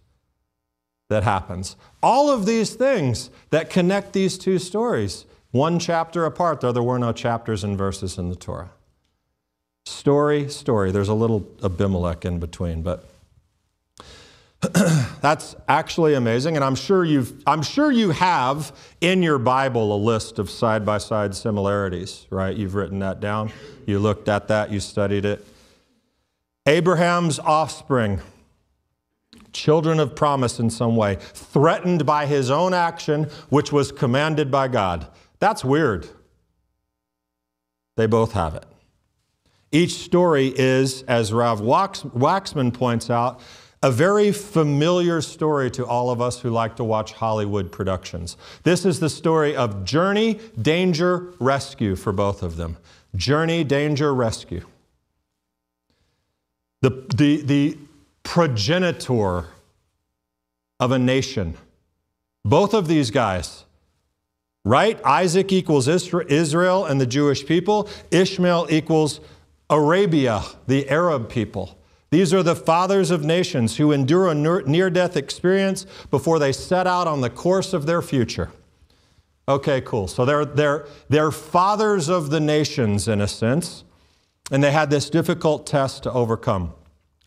that 1.09 1.23
happens. 1.23 1.77
All 2.03 2.31
of 2.31 2.45
these 2.45 2.75
things 2.75 3.31
that 3.51 3.71
connect 3.71 4.13
these 4.13 4.37
two 4.37 4.59
stories, 4.59 5.25
one 5.53 5.79
chapter 5.79 6.27
apart, 6.27 6.61
though 6.61 6.73
there 6.73 6.83
were 6.83 6.99
no 6.99 7.13
chapters 7.13 7.65
and 7.65 7.79
verses 7.79 8.19
in 8.19 8.29
the 8.29 8.37
Torah. 8.37 8.71
Story, 9.87 10.49
story. 10.49 10.91
There's 10.91 11.09
a 11.09 11.15
little 11.15 11.47
Abimelech 11.63 12.25
in 12.25 12.41
between, 12.41 12.83
but 12.83 13.09
That's 15.21 15.57
actually 15.69 16.15
amazing, 16.15 16.57
and 16.57 16.65
I'm 16.65 16.75
sure, 16.75 17.05
you've, 17.05 17.43
I'm 17.47 17.63
sure 17.63 17.91
you 17.91 18.11
have 18.11 18.73
in 19.01 19.23
your 19.23 19.39
Bible 19.39 19.95
a 19.95 19.99
list 19.99 20.39
of 20.39 20.49
side 20.49 20.87
by 20.87 20.99
side 20.99 21.35
similarities, 21.35 22.27
right? 22.31 22.57
You've 22.57 22.75
written 22.75 23.01
that 23.01 23.21
down. 23.21 23.51
You 23.87 23.99
looked 23.99 24.29
at 24.29 24.49
that, 24.49 24.71
you 24.71 24.81
studied 24.81 25.25
it. 25.25 25.47
Abraham's 26.67 27.39
offspring, 27.39 28.21
children 29.53 30.01
of 30.01 30.17
promise 30.17 30.59
in 30.59 30.71
some 30.71 30.97
way, 30.97 31.17
threatened 31.21 32.07
by 32.07 32.27
his 32.27 32.51
own 32.51 32.73
action, 32.73 33.25
which 33.51 33.73
was 33.73 33.93
commanded 33.93 34.51
by 34.51 34.69
God. 34.69 35.07
That's 35.41 35.65
weird. 35.65 36.09
They 37.97 38.07
both 38.07 38.33
have 38.33 38.55
it. 38.55 38.65
Each 39.73 39.95
story 39.95 40.55
is, 40.57 41.03
as 41.03 41.33
Rav 41.33 41.61
Waxman 41.61 42.73
points 42.73 43.11
out, 43.11 43.41
a 43.85 43.91
very 43.91 44.33
familiar 44.33 45.21
story 45.21 45.71
to 45.71 45.85
all 45.85 46.09
of 46.09 46.19
us 46.19 46.41
who 46.41 46.49
like 46.49 46.75
to 46.75 46.83
watch 46.83 47.13
Hollywood 47.13 47.71
productions. 47.71 48.39
This 48.63 48.87
is 48.87 48.99
the 48.99 49.11
story 49.11 49.55
of 49.55 49.85
journey, 49.85 50.41
danger, 50.61 51.35
rescue 51.39 51.95
for 51.95 52.11
both 52.11 52.43
of 52.43 52.57
them. 52.57 52.79
Journey, 53.15 53.63
danger, 53.63 54.15
rescue. 54.15 54.65
The, 56.81 57.05
the, 57.15 57.43
the 57.43 57.79
progenitor 58.23 59.49
of 60.81 60.91
a 60.91 60.99
nation. 60.99 61.55
Both 62.43 62.73
of 62.73 62.89
these 62.89 63.11
guys, 63.11 63.67
right? 64.65 64.99
Isaac 65.05 65.53
equals 65.53 65.89
Israel 65.89 66.87
and 66.87 66.99
the 66.99 67.07
Jewish 67.07 67.45
people, 67.45 67.91
Ishmael 68.11 68.69
equals 68.71 69.21
Arabia, 69.69 70.43
the 70.67 70.89
Arab 70.89 71.29
people. 71.29 71.79
These 72.15 72.33
are 72.33 72.45
the 72.45 72.55
fathers 72.55 73.11
of 73.11 73.25
nations 73.25 73.77
who 73.77 73.91
endure 73.91 74.29
a 74.31 74.35
near 74.37 74.89
death 74.89 75.17
experience 75.17 75.85
before 76.13 76.39
they 76.39 76.53
set 76.53 76.87
out 76.87 77.09
on 77.09 77.23
the 77.23 77.29
course 77.29 77.73
of 77.73 77.87
their 77.87 78.01
future. 78.01 78.53
Okay, 79.49 79.81
cool. 79.81 80.07
So 80.07 80.25
they're, 80.25 80.45
they're, 80.45 80.87
they're 81.09 81.33
fathers 81.33 82.09
of 82.09 82.31
the 82.31 82.39
nations 82.39 83.09
in 83.09 83.21
a 83.21 83.27
sense, 83.27 83.83
and 84.53 84.63
they 84.63 84.71
had 84.71 84.91
this 84.91 85.11
difficult 85.11 85.67
test 85.67 86.05
to 86.05 86.13
overcome. 86.13 86.73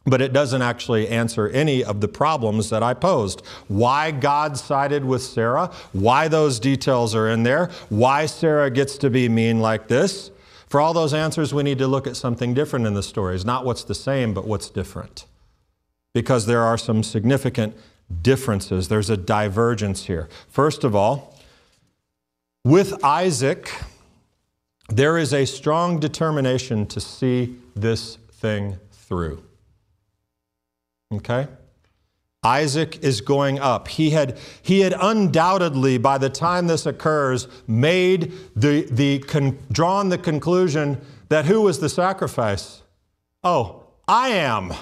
But 0.06 0.22
it 0.22 0.32
doesn't 0.32 0.62
actually 0.62 1.10
answer 1.10 1.50
any 1.50 1.84
of 1.84 2.00
the 2.00 2.08
problems 2.08 2.70
that 2.70 2.82
I 2.82 2.94
posed. 2.94 3.46
Why 3.68 4.12
God 4.12 4.58
sided 4.58 5.04
with 5.04 5.22
Sarah, 5.22 5.70
why 5.92 6.30
those 6.30 6.62
details 6.62 7.14
are 7.14 7.28
in 7.28 7.44
there, 7.44 7.72
why 7.90 8.26
Sarah 8.26 8.72
gets 8.72 8.98
to 9.00 9.10
be 9.10 9.28
mean 9.28 9.60
like 9.60 9.90
this. 9.90 10.32
For 10.68 10.82
all 10.82 10.94
those 10.94 11.14
answers, 11.14 11.54
we 11.54 11.64
need 11.64 11.78
to 11.78 11.88
look 11.88 12.08
at 12.08 12.18
something 12.18 12.54
different 12.54 12.86
in 12.86 12.94
the 12.94 13.04
stories, 13.04 13.46
not 13.46 13.66
what's 13.66 13.84
the 13.84 13.96
same, 13.96 14.34
but 14.34 14.46
what's 14.46 14.70
different. 14.70 15.26
Because 16.14 16.46
there 16.46 16.64
are 16.64 16.78
some 16.78 17.04
significant 17.04 17.76
differences. 18.22 18.88
There's 18.88 19.10
a 19.10 19.18
divergence 19.18 20.06
here. 20.06 20.28
First 20.50 20.84
of 20.84 20.96
all, 20.96 21.36
with 22.66 23.04
Isaac, 23.04 23.72
there 24.90 25.18
is 25.18 25.34
a 25.34 25.46
strong 25.46 26.00
determination 26.00 26.86
to 26.88 27.00
see 27.00 27.56
this 27.76 28.18
thing 28.32 28.78
through. 28.92 29.44
Okay? 31.14 31.48
Isaac 32.44 33.04
is 33.04 33.22
going 33.22 33.60
up. 33.60 33.88
He 33.88 34.12
had, 34.12 34.38
he 34.62 34.82
had 34.82 34.94
undoubtedly, 35.00 35.98
by 35.98 36.18
the 36.18 36.30
time 36.30 36.68
this 36.68 36.86
occurs, 36.86 37.48
made 37.68 38.32
the, 38.56 38.88
the 38.92 39.20
con, 39.20 39.58
drawn 39.72 40.10
the 40.10 40.18
conclusion 40.18 41.02
that 41.30 41.46
who 41.46 41.62
was 41.62 41.80
the 41.80 41.90
sacrifice? 41.90 42.84
Oh, 43.44 43.84
I 44.08 44.30
am. 44.30 44.74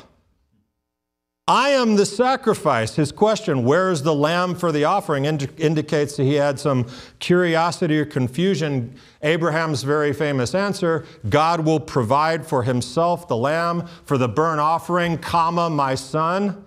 I 1.47 1.69
am 1.69 1.95
the 1.95 2.07
sacrifice. 2.07 2.95
His 2.95 3.11
question, 3.11 3.65
where 3.65 3.91
is 3.91 4.01
the 4.01 4.15
lamb 4.15 4.55
for 4.55 4.71
the 4.71 4.85
offering, 4.85 5.25
ind- 5.25 5.53
indicates 5.57 6.17
that 6.17 6.23
he 6.23 6.33
had 6.33 6.59
some 6.59 6.87
curiosity 7.19 7.99
or 7.99 8.05
confusion. 8.05 8.95
Abraham's 9.21 9.83
very 9.83 10.11
famous 10.11 10.55
answer 10.55 11.05
God 11.29 11.63
will 11.63 11.79
provide 11.79 12.47
for 12.47 12.63
himself 12.63 13.27
the 13.27 13.37
lamb 13.37 13.87
for 14.05 14.17
the 14.17 14.27
burnt 14.27 14.59
offering, 14.59 15.19
comma, 15.19 15.69
my 15.69 15.93
son. 15.93 16.65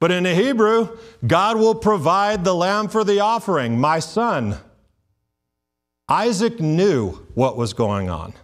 But 0.00 0.10
in 0.10 0.24
the 0.24 0.34
Hebrew, 0.34 0.96
God 1.26 1.56
will 1.56 1.74
provide 1.74 2.44
the 2.44 2.54
lamb 2.54 2.88
for 2.88 3.04
the 3.04 3.20
offering, 3.20 3.80
my 3.80 4.00
son. 4.00 4.58
Isaac 6.08 6.60
knew 6.60 7.26
what 7.34 7.56
was 7.56 7.72
going 7.72 8.10
on. 8.10 8.34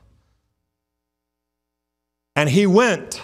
And 2.35 2.49
he 2.49 2.67
went 2.67 3.21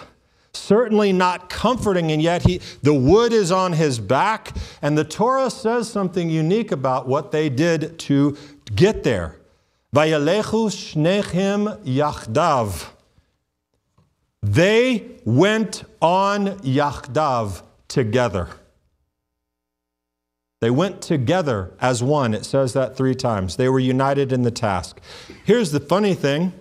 certainly 0.53 1.13
not 1.13 1.49
comforting, 1.49 2.11
and 2.11 2.21
yet 2.21 2.43
he, 2.43 2.59
the 2.81 2.93
wood 2.93 3.31
is 3.31 3.51
on 3.51 3.73
his 3.73 3.99
back. 3.99 4.55
And 4.81 4.97
the 4.97 5.03
Torah 5.03 5.49
says 5.49 5.89
something 5.89 6.29
unique 6.29 6.71
about 6.71 7.07
what 7.07 7.31
they 7.31 7.49
did 7.49 7.97
to 7.99 8.37
get 8.75 9.03
there. 9.03 9.37
Vayalechu 9.95 10.69
shnechem 10.69 11.83
yachdav. 11.83 12.89
They 14.43 15.07
went 15.25 15.83
on 16.01 16.59
yachdav 16.59 17.63
together. 17.87 18.49
They 20.59 20.71
went 20.71 21.01
together 21.01 21.73
as 21.79 22.01
one. 22.01 22.33
It 22.33 22.45
says 22.45 22.73
that 22.73 22.97
three 22.97 23.13
times. 23.13 23.57
They 23.57 23.69
were 23.69 23.79
united 23.79 24.31
in 24.31 24.41
the 24.41 24.51
task. 24.51 24.99
Here's 25.45 25.71
the 25.71 25.79
funny 25.79 26.15
thing 26.15 26.53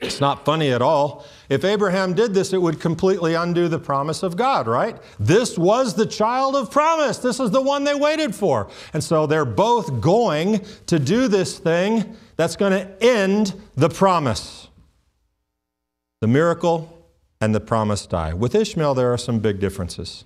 it's 0.00 0.20
not 0.20 0.44
funny 0.44 0.70
at 0.70 0.82
all. 0.82 1.24
If 1.48 1.64
Abraham 1.64 2.14
did 2.14 2.34
this, 2.34 2.52
it 2.52 2.60
would 2.60 2.80
completely 2.80 3.34
undo 3.34 3.68
the 3.68 3.78
promise 3.78 4.22
of 4.22 4.36
God, 4.36 4.66
right? 4.66 4.98
This 5.18 5.56
was 5.56 5.94
the 5.94 6.06
child 6.06 6.56
of 6.56 6.70
promise. 6.70 7.18
This 7.18 7.40
is 7.40 7.50
the 7.50 7.62
one 7.62 7.84
they 7.84 7.94
waited 7.94 8.34
for. 8.34 8.68
And 8.92 9.02
so 9.02 9.26
they're 9.26 9.44
both 9.44 10.00
going 10.00 10.64
to 10.86 10.98
do 10.98 11.28
this 11.28 11.58
thing 11.58 12.16
that's 12.36 12.56
going 12.56 12.72
to 12.72 13.02
end 13.02 13.54
the 13.76 13.88
promise. 13.88 14.68
The 16.20 16.28
miracle 16.28 17.08
and 17.40 17.54
the 17.54 17.60
promise 17.60 18.06
die. 18.06 18.34
With 18.34 18.54
Ishmael, 18.54 18.94
there 18.94 19.12
are 19.12 19.18
some 19.18 19.38
big 19.38 19.60
differences. 19.60 20.24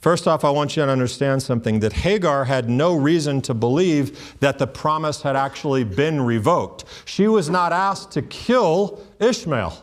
First 0.00 0.28
off, 0.28 0.44
I 0.44 0.50
want 0.50 0.76
you 0.76 0.84
to 0.84 0.90
understand 0.90 1.42
something 1.42 1.80
that 1.80 1.92
Hagar 1.92 2.44
had 2.44 2.68
no 2.68 2.94
reason 2.94 3.40
to 3.42 3.54
believe 3.54 4.38
that 4.40 4.58
the 4.58 4.66
promise 4.66 5.22
had 5.22 5.36
actually 5.36 5.84
been 5.84 6.20
revoked. 6.20 6.84
She 7.04 7.26
was 7.28 7.48
not 7.48 7.72
asked 7.72 8.10
to 8.12 8.22
kill 8.22 9.00
Ishmael. 9.18 9.82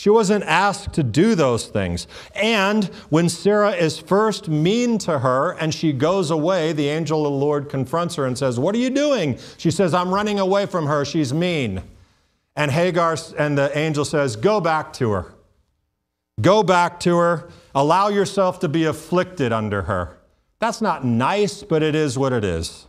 She 0.00 0.10
wasn't 0.10 0.44
asked 0.44 0.92
to 0.92 1.02
do 1.02 1.34
those 1.34 1.66
things. 1.66 2.06
And 2.36 2.84
when 3.08 3.28
Sarah 3.28 3.72
is 3.72 3.98
first 3.98 4.48
mean 4.48 4.96
to 4.98 5.18
her 5.18 5.56
and 5.58 5.74
she 5.74 5.92
goes 5.92 6.30
away, 6.30 6.72
the 6.72 6.88
angel 6.88 7.26
of 7.26 7.32
the 7.32 7.38
Lord 7.38 7.68
confronts 7.68 8.14
her 8.14 8.24
and 8.24 8.38
says, 8.38 8.60
What 8.60 8.76
are 8.76 8.78
you 8.78 8.90
doing? 8.90 9.38
She 9.56 9.72
says, 9.72 9.94
I'm 9.94 10.14
running 10.14 10.38
away 10.38 10.66
from 10.66 10.86
her. 10.86 11.04
She's 11.04 11.34
mean. 11.34 11.82
And 12.54 12.70
Hagar 12.70 13.16
and 13.36 13.58
the 13.58 13.76
angel 13.76 14.04
says, 14.04 14.36
Go 14.36 14.60
back 14.60 14.92
to 14.94 15.10
her. 15.10 15.34
Go 16.40 16.62
back 16.62 17.00
to 17.00 17.16
her. 17.16 17.48
Allow 17.74 18.08
yourself 18.08 18.60
to 18.60 18.68
be 18.68 18.84
afflicted 18.84 19.52
under 19.52 19.82
her. 19.82 20.18
That's 20.58 20.80
not 20.80 21.04
nice, 21.04 21.62
but 21.62 21.82
it 21.82 21.94
is 21.94 22.18
what 22.18 22.32
it 22.32 22.44
is. 22.44 22.86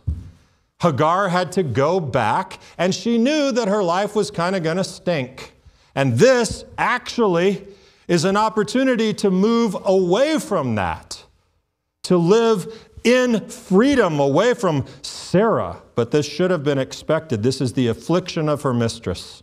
Hagar 0.80 1.28
had 1.28 1.52
to 1.52 1.62
go 1.62 2.00
back, 2.00 2.58
and 2.78 2.94
she 2.94 3.18
knew 3.18 3.52
that 3.52 3.68
her 3.68 3.82
life 3.82 4.14
was 4.14 4.30
kind 4.30 4.56
of 4.56 4.62
going 4.62 4.78
to 4.78 4.84
stink. 4.84 5.54
And 5.94 6.18
this 6.18 6.64
actually 6.78 7.66
is 8.08 8.24
an 8.24 8.36
opportunity 8.36 9.12
to 9.14 9.30
move 9.30 9.76
away 9.84 10.38
from 10.38 10.74
that, 10.76 11.24
to 12.04 12.16
live 12.16 12.88
in 13.04 13.48
freedom 13.48 14.18
away 14.18 14.54
from 14.54 14.86
Sarah. 15.02 15.82
But 15.94 16.10
this 16.10 16.26
should 16.26 16.50
have 16.50 16.64
been 16.64 16.78
expected. 16.78 17.42
This 17.42 17.60
is 17.60 17.74
the 17.74 17.88
affliction 17.88 18.48
of 18.48 18.62
her 18.62 18.74
mistress. 18.74 19.42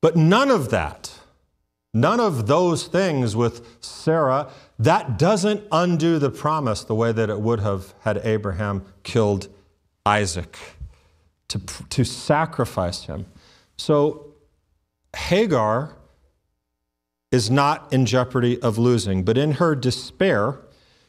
But 0.00 0.16
none 0.16 0.50
of 0.50 0.70
that 0.70 1.13
None 1.94 2.18
of 2.18 2.48
those 2.48 2.88
things 2.88 3.36
with 3.36 3.80
Sarah, 3.80 4.50
that 4.80 5.16
doesn't 5.16 5.62
undo 5.70 6.18
the 6.18 6.30
promise 6.30 6.82
the 6.82 6.94
way 6.94 7.12
that 7.12 7.30
it 7.30 7.40
would 7.40 7.60
have 7.60 7.94
had 8.00 8.20
Abraham 8.24 8.84
killed 9.04 9.48
Isaac 10.04 10.58
to, 11.48 11.60
to 11.90 12.04
sacrifice 12.04 13.04
him. 13.04 13.26
So 13.76 14.34
Hagar 15.16 15.96
is 17.30 17.50
not 17.50 17.92
in 17.92 18.06
jeopardy 18.06 18.60
of 18.60 18.76
losing, 18.76 19.22
but 19.22 19.38
in 19.38 19.52
her 19.52 19.76
despair, 19.76 20.58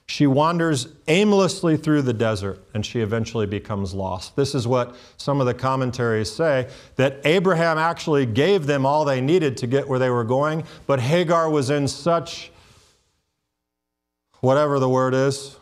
she 0.08 0.28
wanders 0.28 0.88
aimlessly 1.08 1.78
through 1.78 2.04
the 2.04 2.14
desert 2.14 2.62
and 2.74 2.86
she 2.86 3.02
eventually 3.02 3.48
becomes 3.48 3.94
lost. 3.94 4.36
This 4.36 4.54
is 4.54 4.68
what 4.68 4.96
some 5.18 5.40
of 5.40 5.48
the 5.48 5.54
commentaries 5.54 6.32
say 6.32 6.70
that 6.96 7.20
Abraham 7.26 7.78
actually 7.78 8.26
gave 8.26 8.68
them 8.68 8.86
all 8.86 9.04
they 9.04 9.20
needed 9.20 9.58
to 9.58 9.68
get 9.68 9.88
where 9.88 9.98
they 9.98 10.12
were 10.12 10.24
going, 10.24 10.64
but 10.86 11.00
Hagar 11.00 11.50
was 11.50 11.72
in 11.72 11.88
such, 11.88 12.52
whatever 14.42 14.78
the 14.78 14.90
word 14.90 15.16
is, 15.16 15.58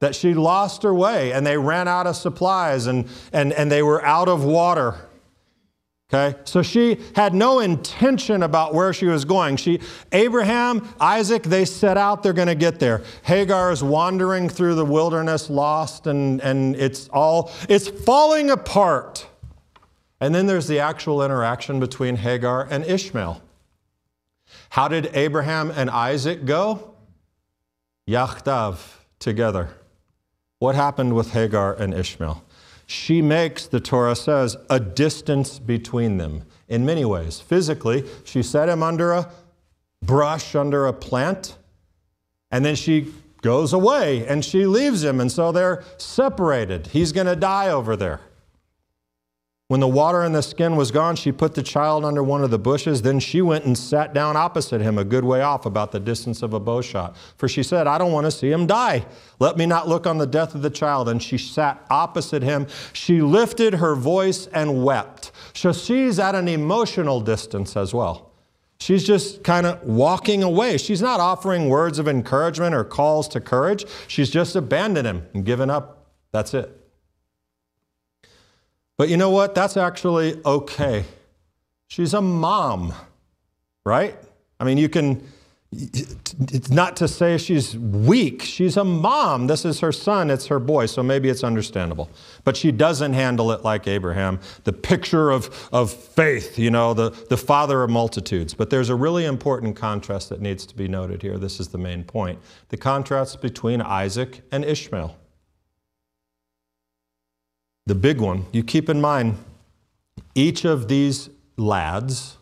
that 0.00 0.14
she 0.14 0.32
lost 0.32 0.82
her 0.82 0.94
way 0.94 1.32
and 1.32 1.46
they 1.46 1.58
ran 1.58 1.86
out 1.86 2.06
of 2.06 2.16
supplies 2.16 2.86
and, 2.86 3.06
and, 3.32 3.52
and 3.52 3.70
they 3.70 3.82
were 3.82 4.02
out 4.04 4.28
of 4.28 4.42
water. 4.42 5.05
Okay? 6.12 6.38
So 6.44 6.62
she 6.62 7.00
had 7.16 7.34
no 7.34 7.58
intention 7.58 8.44
about 8.44 8.74
where 8.74 8.92
she 8.92 9.06
was 9.06 9.24
going. 9.24 9.56
She 9.56 9.80
Abraham, 10.12 10.88
Isaac, 11.00 11.42
they 11.42 11.64
set 11.64 11.96
out, 11.96 12.22
they're 12.22 12.32
going 12.32 12.46
to 12.46 12.54
get 12.54 12.78
there. 12.78 13.02
Hagar 13.22 13.72
is 13.72 13.82
wandering 13.82 14.48
through 14.48 14.76
the 14.76 14.84
wilderness 14.84 15.50
lost 15.50 16.06
and 16.06 16.40
and 16.42 16.76
it's 16.76 17.08
all 17.08 17.50
it's 17.68 17.88
falling 17.88 18.50
apart. 18.50 19.26
And 20.20 20.34
then 20.34 20.46
there's 20.46 20.68
the 20.68 20.78
actual 20.78 21.22
interaction 21.22 21.80
between 21.80 22.16
Hagar 22.16 22.68
and 22.70 22.84
Ishmael. 22.84 23.42
How 24.70 24.88
did 24.88 25.10
Abraham 25.12 25.70
and 25.70 25.90
Isaac 25.90 26.44
go? 26.44 26.94
Yachdav, 28.08 28.78
together. 29.18 29.70
What 30.58 30.74
happened 30.74 31.14
with 31.14 31.32
Hagar 31.32 31.74
and 31.74 31.92
Ishmael? 31.92 32.42
She 32.86 33.20
makes, 33.20 33.66
the 33.66 33.80
Torah 33.80 34.14
says, 34.16 34.56
a 34.70 34.78
distance 34.78 35.58
between 35.58 36.18
them 36.18 36.44
in 36.68 36.86
many 36.86 37.04
ways. 37.04 37.40
Physically, 37.40 38.04
she 38.24 38.42
set 38.42 38.68
him 38.68 38.82
under 38.82 39.12
a 39.12 39.30
brush, 40.02 40.54
under 40.54 40.86
a 40.86 40.92
plant, 40.92 41.58
and 42.50 42.64
then 42.64 42.76
she 42.76 43.12
goes 43.42 43.72
away 43.72 44.26
and 44.26 44.44
she 44.44 44.66
leaves 44.66 45.02
him, 45.02 45.20
and 45.20 45.30
so 45.30 45.52
they're 45.52 45.82
separated. 45.98 46.88
He's 46.88 47.12
going 47.12 47.26
to 47.26 47.36
die 47.36 47.68
over 47.68 47.96
there. 47.96 48.20
When 49.68 49.80
the 49.80 49.88
water 49.88 50.22
in 50.22 50.32
the 50.32 50.44
skin 50.44 50.76
was 50.76 50.92
gone, 50.92 51.16
she 51.16 51.32
put 51.32 51.56
the 51.56 51.62
child 51.62 52.04
under 52.04 52.22
one 52.22 52.44
of 52.44 52.52
the 52.52 52.58
bushes. 52.58 53.02
Then 53.02 53.18
she 53.18 53.42
went 53.42 53.64
and 53.64 53.76
sat 53.76 54.14
down 54.14 54.36
opposite 54.36 54.80
him, 54.80 54.96
a 54.96 55.02
good 55.02 55.24
way 55.24 55.42
off, 55.42 55.66
about 55.66 55.90
the 55.90 55.98
distance 55.98 56.42
of 56.42 56.54
a 56.54 56.60
bow 56.60 56.80
shot. 56.80 57.16
For 57.36 57.48
she 57.48 57.64
said, 57.64 57.88
I 57.88 57.98
don't 57.98 58.12
want 58.12 58.26
to 58.26 58.30
see 58.30 58.48
him 58.48 58.68
die. 58.68 59.04
Let 59.40 59.56
me 59.56 59.66
not 59.66 59.88
look 59.88 60.06
on 60.06 60.18
the 60.18 60.26
death 60.26 60.54
of 60.54 60.62
the 60.62 60.70
child. 60.70 61.08
And 61.08 61.20
she 61.20 61.36
sat 61.36 61.84
opposite 61.90 62.44
him. 62.44 62.68
She 62.92 63.20
lifted 63.20 63.74
her 63.74 63.96
voice 63.96 64.46
and 64.46 64.84
wept. 64.84 65.32
So 65.52 65.72
she's 65.72 66.20
at 66.20 66.36
an 66.36 66.46
emotional 66.46 67.20
distance 67.20 67.76
as 67.76 67.92
well. 67.92 68.30
She's 68.78 69.04
just 69.04 69.42
kind 69.42 69.66
of 69.66 69.82
walking 69.82 70.44
away. 70.44 70.76
She's 70.76 71.02
not 71.02 71.18
offering 71.18 71.68
words 71.68 71.98
of 71.98 72.06
encouragement 72.06 72.72
or 72.72 72.84
calls 72.84 73.26
to 73.28 73.40
courage. 73.40 73.84
She's 74.06 74.30
just 74.30 74.54
abandoned 74.54 75.08
him 75.08 75.26
and 75.34 75.44
given 75.44 75.70
up. 75.70 76.06
That's 76.30 76.54
it. 76.54 76.85
But 78.98 79.08
you 79.08 79.16
know 79.16 79.30
what? 79.30 79.54
That's 79.54 79.76
actually 79.76 80.40
okay. 80.44 81.04
She's 81.88 82.14
a 82.14 82.22
mom, 82.22 82.94
right? 83.84 84.16
I 84.58 84.64
mean, 84.64 84.78
you 84.78 84.88
can, 84.88 85.22
it's 85.70 86.70
not 86.70 86.96
to 86.96 87.06
say 87.06 87.36
she's 87.36 87.76
weak. 87.76 88.42
She's 88.42 88.76
a 88.76 88.84
mom. 88.84 89.46
This 89.46 89.64
is 89.64 89.80
her 89.80 89.92
son, 89.92 90.30
it's 90.30 90.46
her 90.46 90.58
boy, 90.58 90.86
so 90.86 91.02
maybe 91.02 91.28
it's 91.28 91.44
understandable. 91.44 92.10
But 92.44 92.56
she 92.56 92.72
doesn't 92.72 93.12
handle 93.12 93.52
it 93.52 93.62
like 93.62 93.86
Abraham, 93.86 94.40
the 94.64 94.72
picture 94.72 95.30
of, 95.30 95.68
of 95.72 95.92
faith, 95.92 96.58
you 96.58 96.70
know, 96.70 96.94
the, 96.94 97.10
the 97.28 97.36
father 97.36 97.82
of 97.82 97.90
multitudes. 97.90 98.54
But 98.54 98.70
there's 98.70 98.88
a 98.88 98.96
really 98.96 99.26
important 99.26 99.76
contrast 99.76 100.30
that 100.30 100.40
needs 100.40 100.64
to 100.66 100.74
be 100.74 100.88
noted 100.88 101.20
here. 101.20 101.36
This 101.38 101.60
is 101.60 101.68
the 101.68 101.78
main 101.78 102.02
point 102.02 102.38
the 102.70 102.76
contrast 102.78 103.42
between 103.42 103.82
Isaac 103.82 104.42
and 104.50 104.64
Ishmael 104.64 105.16
the 107.86 107.94
big 107.94 108.20
one, 108.20 108.46
you 108.52 108.62
keep 108.62 108.88
in 108.88 109.00
mind, 109.00 109.36
each 110.34 110.64
of 110.64 110.88
these 110.88 111.30
lads 111.56 112.36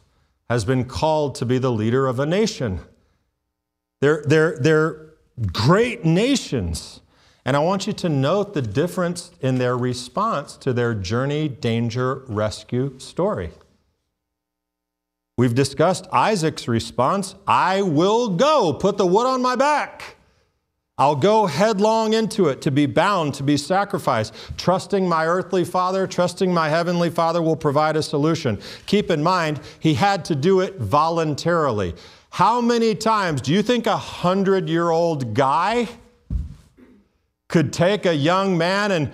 has 0.48 0.64
been 0.64 0.84
called 0.84 1.34
to 1.36 1.46
be 1.46 1.58
the 1.58 1.70
leader 1.70 2.06
of 2.06 2.18
a 2.18 2.26
nation. 2.26 2.80
They're, 4.00 4.22
they're, 4.26 4.58
they're 4.58 5.14
great 5.52 6.04
nations. 6.04 7.00
And 7.44 7.56
I 7.56 7.60
want 7.60 7.86
you 7.86 7.92
to 7.94 8.08
note 8.08 8.54
the 8.54 8.62
difference 8.62 9.30
in 9.40 9.58
their 9.58 9.76
response 9.76 10.56
to 10.58 10.72
their 10.72 10.94
journey, 10.94 11.48
danger, 11.48 12.22
rescue 12.26 12.98
story. 12.98 13.50
We've 15.36 15.54
discussed 15.54 16.06
Isaac's 16.12 16.68
response 16.68 17.34
I 17.46 17.82
will 17.82 18.30
go, 18.30 18.72
put 18.72 18.96
the 18.96 19.06
wood 19.06 19.26
on 19.26 19.42
my 19.42 19.56
back. 19.56 20.16
I'll 20.96 21.16
go 21.16 21.46
headlong 21.46 22.12
into 22.12 22.46
it 22.46 22.62
to 22.62 22.70
be 22.70 22.86
bound, 22.86 23.34
to 23.34 23.42
be 23.42 23.56
sacrificed, 23.56 24.32
trusting 24.56 25.08
my 25.08 25.26
earthly 25.26 25.64
father, 25.64 26.06
trusting 26.06 26.54
my 26.54 26.68
heavenly 26.68 27.10
father 27.10 27.42
will 27.42 27.56
provide 27.56 27.96
a 27.96 28.02
solution. 28.02 28.60
Keep 28.86 29.10
in 29.10 29.20
mind, 29.20 29.60
he 29.80 29.94
had 29.94 30.24
to 30.26 30.36
do 30.36 30.60
it 30.60 30.76
voluntarily. 30.76 31.94
How 32.30 32.60
many 32.60 32.94
times 32.94 33.40
do 33.40 33.52
you 33.52 33.60
think 33.60 33.88
a 33.88 33.96
hundred 33.96 34.68
year 34.68 34.90
old 34.90 35.34
guy 35.34 35.88
could 37.48 37.72
take 37.72 38.06
a 38.06 38.14
young 38.14 38.56
man 38.56 38.92
and 38.92 39.12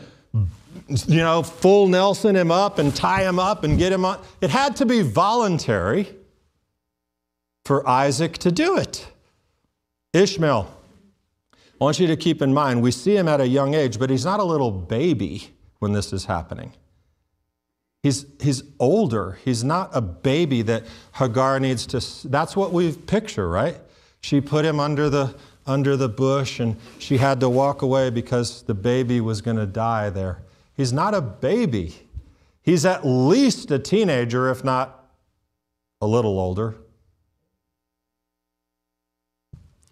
you 1.07 1.19
know, 1.19 1.43
full 1.43 1.89
Nelson 1.89 2.37
him 2.37 2.51
up 2.51 2.79
and 2.79 2.95
tie 2.95 3.23
him 3.23 3.39
up 3.39 3.65
and 3.65 3.79
get 3.79 3.91
him 3.91 4.05
on? 4.05 4.21
It 4.43 4.51
had 4.51 4.77
to 4.77 4.87
be 4.87 5.01
voluntary 5.01 6.09
for 7.65 7.89
Isaac 7.89 8.37
to 8.39 8.53
do 8.53 8.77
it. 8.77 9.07
Ishmael, 10.13 10.80
I 11.81 11.85
want 11.85 11.99
you 11.99 12.07
to 12.09 12.17
keep 12.17 12.43
in 12.43 12.53
mind, 12.53 12.83
we 12.83 12.91
see 12.91 13.17
him 13.17 13.27
at 13.27 13.41
a 13.41 13.49
young 13.49 13.75
age, 13.75 13.99
but 13.99 14.11
he's 14.11 14.25
not 14.25 14.39
a 14.39 14.45
little 14.45 14.71
baby 14.71 15.55
when 15.79 15.93
this 15.93 16.13
is 16.13 16.27
happening. 16.27 16.75
He's, 18.03 18.27
he's 18.41 18.63
older. 18.79 19.39
He's 19.45 19.65
not 19.65 19.91
a 19.95 20.01
baby 20.01 20.63
that 20.63 20.85
Hagar 21.15 21.59
needs 21.59 21.87
to. 21.87 22.29
That's 22.29 22.55
what 22.55 22.73
we 22.73 22.93
picture, 22.93 23.49
right? 23.49 23.79
She 24.21 24.41
put 24.41 24.65
him 24.65 24.79
under 24.79 25.09
the, 25.09 25.35
under 25.67 25.97
the 25.97 26.09
bush 26.09 26.61
and 26.61 26.77
she 26.99 27.17
had 27.17 27.41
to 27.41 27.49
walk 27.49 27.81
away 27.81 28.11
because 28.11 28.63
the 28.63 28.75
baby 28.75 29.21
was 29.21 29.41
going 29.41 29.57
to 29.57 29.67
die 29.67 30.11
there. 30.11 30.43
He's 30.75 30.93
not 30.93 31.15
a 31.15 31.21
baby. 31.21 31.95
He's 32.63 32.85
at 32.85 33.07
least 33.07 33.71
a 33.71 33.79
teenager, 33.79 34.51
if 34.51 34.63
not 34.65 35.11
a 36.03 36.07
little 36.07 36.39
older. 36.39 36.77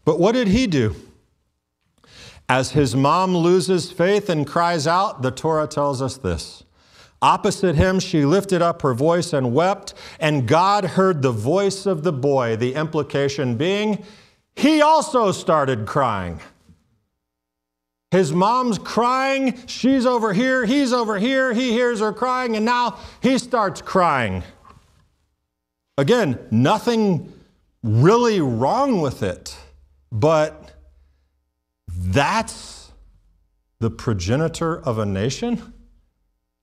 But 0.05 0.19
what 0.19 0.33
did 0.33 0.49
he 0.49 0.67
do? 0.67 0.95
As 2.49 2.71
his 2.71 2.97
mom 2.97 3.37
loses 3.37 3.93
faith 3.93 4.31
and 4.31 4.47
cries 4.47 4.87
out, 4.87 5.21
the 5.21 5.31
Torah 5.31 5.67
tells 5.67 6.01
us 6.01 6.17
this. 6.17 6.65
Opposite 7.21 7.75
him, 7.75 7.99
she 8.01 8.25
lifted 8.25 8.63
up 8.63 8.83
her 8.83 8.95
voice 8.95 9.33
and 9.33 9.53
wept, 9.53 9.93
and 10.21 10.47
God 10.47 10.85
heard 10.85 11.21
the 11.21 11.33
voice 11.33 11.85
of 11.85 12.05
the 12.05 12.13
boy. 12.13 12.57
The 12.57 12.75
implication 12.75 13.57
being, 13.57 14.05
he 14.55 14.81
also 14.81 15.33
started 15.33 15.85
crying. 15.85 16.41
His 18.11 18.33
mom's 18.33 18.79
crying, 18.79 19.59
she's 19.67 20.07
over 20.07 20.33
here, 20.33 20.65
he's 20.65 20.95
over 20.95 21.19
here, 21.19 21.53
he 21.53 21.73
hears 21.73 22.01
her 22.01 22.13
crying, 22.13 22.57
and 22.57 22.65
now 22.65 22.99
he 23.21 23.37
starts 23.37 23.83
crying. 23.83 24.43
Again, 25.99 26.39
nothing 26.51 27.31
really 27.83 28.41
wrong 28.41 29.03
with 29.03 29.23
it, 29.23 29.57
but 30.11 30.68
that's 32.13 32.93
the 33.81 33.91
progenitor 33.91 34.81
of 34.81 34.99
a 34.99 35.07
nation? 35.07 35.73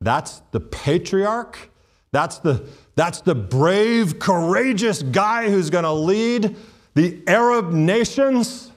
That's 0.01 0.41
the 0.51 0.60
patriarch? 0.60 1.69
That's 2.12 2.39
the, 2.39 2.67
that's 2.95 3.21
the 3.21 3.36
brave, 3.36 4.19
courageous 4.19 5.03
guy 5.03 5.49
who's 5.49 5.69
going 5.69 5.84
to 5.84 5.93
lead 5.93 6.55
the 6.95 7.21
Arab 7.27 7.71
nations? 7.71 8.71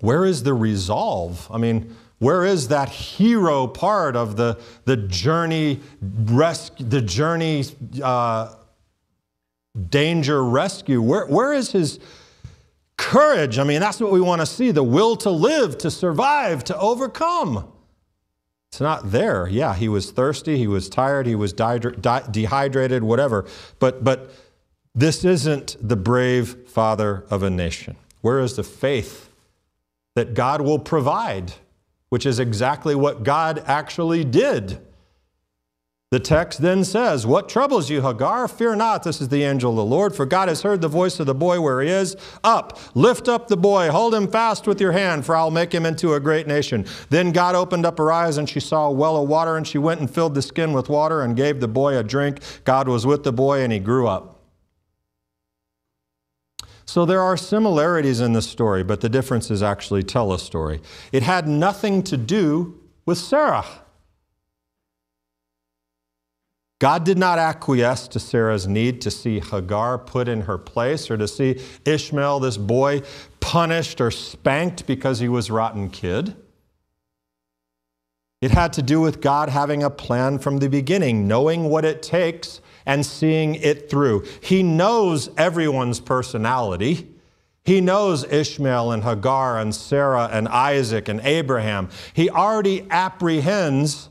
Where 0.00 0.24
is 0.24 0.42
the 0.42 0.54
resolve? 0.54 1.46
I 1.50 1.58
mean, 1.58 1.94
where 2.18 2.44
is 2.44 2.68
that 2.68 2.88
hero 2.88 3.66
part 3.66 4.16
of 4.16 4.36
the, 4.36 4.58
the 4.84 4.96
journey, 4.96 5.80
rescue, 6.00 6.86
the 6.86 7.02
journey 7.02 7.64
uh, 8.02 8.54
danger 9.90 10.42
rescue? 10.42 11.02
Where, 11.02 11.26
where 11.26 11.52
is 11.52 11.72
his 11.72 12.00
courage? 12.98 13.58
I 13.58 13.64
mean, 13.64 13.80
that's 13.80 14.00
what 14.00 14.12
we 14.12 14.20
want 14.20 14.42
to 14.42 14.46
see 14.46 14.70
the 14.70 14.82
will 14.82 15.16
to 15.16 15.30
live, 15.30 15.78
to 15.78 15.90
survive, 15.90 16.62
to 16.64 16.78
overcome. 16.78 17.72
It's 18.70 18.80
not 18.80 19.12
there. 19.12 19.48
Yeah, 19.48 19.74
he 19.74 19.88
was 19.88 20.10
thirsty, 20.10 20.58
he 20.58 20.66
was 20.66 20.90
tired, 20.90 21.26
he 21.26 21.34
was 21.34 21.54
dehydrated, 21.54 23.02
whatever. 23.02 23.46
But, 23.78 24.04
but 24.04 24.30
this 24.94 25.24
isn't 25.24 25.76
the 25.80 25.96
brave 25.96 26.68
father 26.68 27.24
of 27.30 27.42
a 27.42 27.48
nation. 27.48 27.96
Where 28.20 28.40
is 28.40 28.56
the 28.56 28.64
faith 28.64 29.30
that 30.14 30.34
God 30.34 30.60
will 30.60 30.78
provide, 30.78 31.54
which 32.10 32.26
is 32.26 32.38
exactly 32.38 32.94
what 32.94 33.22
God 33.22 33.62
actually 33.66 34.24
did? 34.24 34.80
The 36.10 36.18
text 36.18 36.62
then 36.62 36.84
says, 36.84 37.26
What 37.26 37.50
troubles 37.50 37.90
you, 37.90 38.00
Hagar? 38.00 38.48
Fear 38.48 38.76
not, 38.76 39.02
this 39.02 39.20
is 39.20 39.28
the 39.28 39.42
angel 39.42 39.72
of 39.72 39.76
the 39.76 39.84
Lord, 39.84 40.16
for 40.16 40.24
God 40.24 40.48
has 40.48 40.62
heard 40.62 40.80
the 40.80 40.88
voice 40.88 41.20
of 41.20 41.26
the 41.26 41.34
boy 41.34 41.60
where 41.60 41.82
he 41.82 41.90
is. 41.90 42.16
Up, 42.42 42.78
lift 42.94 43.28
up 43.28 43.48
the 43.48 43.58
boy, 43.58 43.90
hold 43.90 44.14
him 44.14 44.26
fast 44.26 44.66
with 44.66 44.80
your 44.80 44.92
hand, 44.92 45.26
for 45.26 45.36
I'll 45.36 45.50
make 45.50 45.70
him 45.70 45.84
into 45.84 46.14
a 46.14 46.20
great 46.20 46.46
nation. 46.46 46.86
Then 47.10 47.30
God 47.30 47.54
opened 47.54 47.84
up 47.84 47.98
her 47.98 48.10
eyes, 48.10 48.38
and 48.38 48.48
she 48.48 48.58
saw 48.58 48.88
a 48.88 48.90
well 48.92 49.22
of 49.22 49.28
water, 49.28 49.58
and 49.58 49.66
she 49.66 49.76
went 49.76 50.00
and 50.00 50.10
filled 50.10 50.34
the 50.34 50.40
skin 50.40 50.72
with 50.72 50.88
water 50.88 51.20
and 51.20 51.36
gave 51.36 51.60
the 51.60 51.68
boy 51.68 51.98
a 51.98 52.02
drink. 52.02 52.40
God 52.64 52.88
was 52.88 53.04
with 53.04 53.22
the 53.22 53.32
boy, 53.32 53.60
and 53.60 53.70
he 53.70 53.78
grew 53.78 54.08
up. 54.08 54.40
So 56.86 57.04
there 57.04 57.20
are 57.20 57.36
similarities 57.36 58.20
in 58.20 58.32
the 58.32 58.40
story, 58.40 58.82
but 58.82 59.02
the 59.02 59.10
differences 59.10 59.62
actually 59.62 60.04
tell 60.04 60.32
a 60.32 60.38
story. 60.38 60.80
It 61.12 61.22
had 61.22 61.46
nothing 61.46 62.02
to 62.04 62.16
do 62.16 62.80
with 63.04 63.18
Sarah. 63.18 63.66
God 66.78 67.04
did 67.04 67.18
not 67.18 67.38
acquiesce 67.38 68.06
to 68.08 68.20
Sarah's 68.20 68.68
need 68.68 69.00
to 69.00 69.10
see 69.10 69.40
Hagar 69.40 69.98
put 69.98 70.28
in 70.28 70.42
her 70.42 70.58
place 70.58 71.10
or 71.10 71.16
to 71.16 71.26
see 71.26 71.60
Ishmael, 71.84 72.40
this 72.40 72.56
boy, 72.56 73.02
punished 73.40 74.00
or 74.00 74.12
spanked 74.12 74.86
because 74.86 75.18
he 75.18 75.28
was 75.28 75.50
rotten 75.50 75.90
kid. 75.90 76.36
It 78.40 78.52
had 78.52 78.72
to 78.74 78.82
do 78.82 79.00
with 79.00 79.20
God 79.20 79.48
having 79.48 79.82
a 79.82 79.90
plan 79.90 80.38
from 80.38 80.58
the 80.58 80.68
beginning, 80.68 81.26
knowing 81.26 81.64
what 81.64 81.84
it 81.84 82.02
takes 82.02 82.60
and 82.86 83.04
seeing 83.04 83.56
it 83.56 83.90
through. 83.90 84.24
He 84.40 84.62
knows 84.62 85.30
everyone's 85.36 85.98
personality. 85.98 87.08
He 87.64 87.80
knows 87.80 88.22
Ishmael 88.24 88.92
and 88.92 89.02
Hagar 89.02 89.58
and 89.58 89.74
Sarah 89.74 90.30
and 90.32 90.46
Isaac 90.46 91.08
and 91.08 91.20
Abraham. 91.20 91.88
He 92.14 92.30
already 92.30 92.86
apprehends 92.90 94.07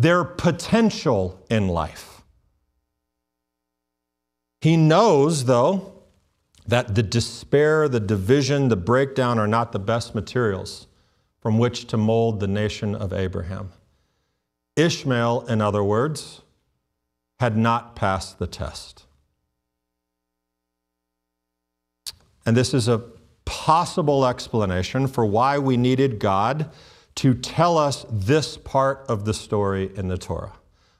their 0.00 0.24
potential 0.24 1.44
in 1.50 1.68
life. 1.68 2.22
He 4.62 4.76
knows, 4.76 5.44
though, 5.44 5.92
that 6.66 6.94
the 6.94 7.02
despair, 7.02 7.86
the 7.86 8.00
division, 8.00 8.68
the 8.68 8.76
breakdown 8.76 9.38
are 9.38 9.46
not 9.46 9.72
the 9.72 9.78
best 9.78 10.14
materials 10.14 10.86
from 11.38 11.58
which 11.58 11.86
to 11.88 11.98
mold 11.98 12.40
the 12.40 12.48
nation 12.48 12.94
of 12.94 13.12
Abraham. 13.12 13.72
Ishmael, 14.74 15.42
in 15.48 15.60
other 15.60 15.84
words, 15.84 16.40
had 17.38 17.58
not 17.58 17.94
passed 17.94 18.38
the 18.38 18.46
test. 18.46 19.04
And 22.46 22.56
this 22.56 22.72
is 22.72 22.88
a 22.88 23.02
possible 23.44 24.24
explanation 24.24 25.06
for 25.06 25.26
why 25.26 25.58
we 25.58 25.76
needed 25.76 26.18
God 26.18 26.70
to 27.20 27.34
tell 27.34 27.76
us 27.76 28.06
this 28.10 28.56
part 28.56 29.04
of 29.06 29.26
the 29.26 29.34
story 29.34 29.90
in 29.94 30.08
the 30.08 30.16
Torah. 30.16 30.54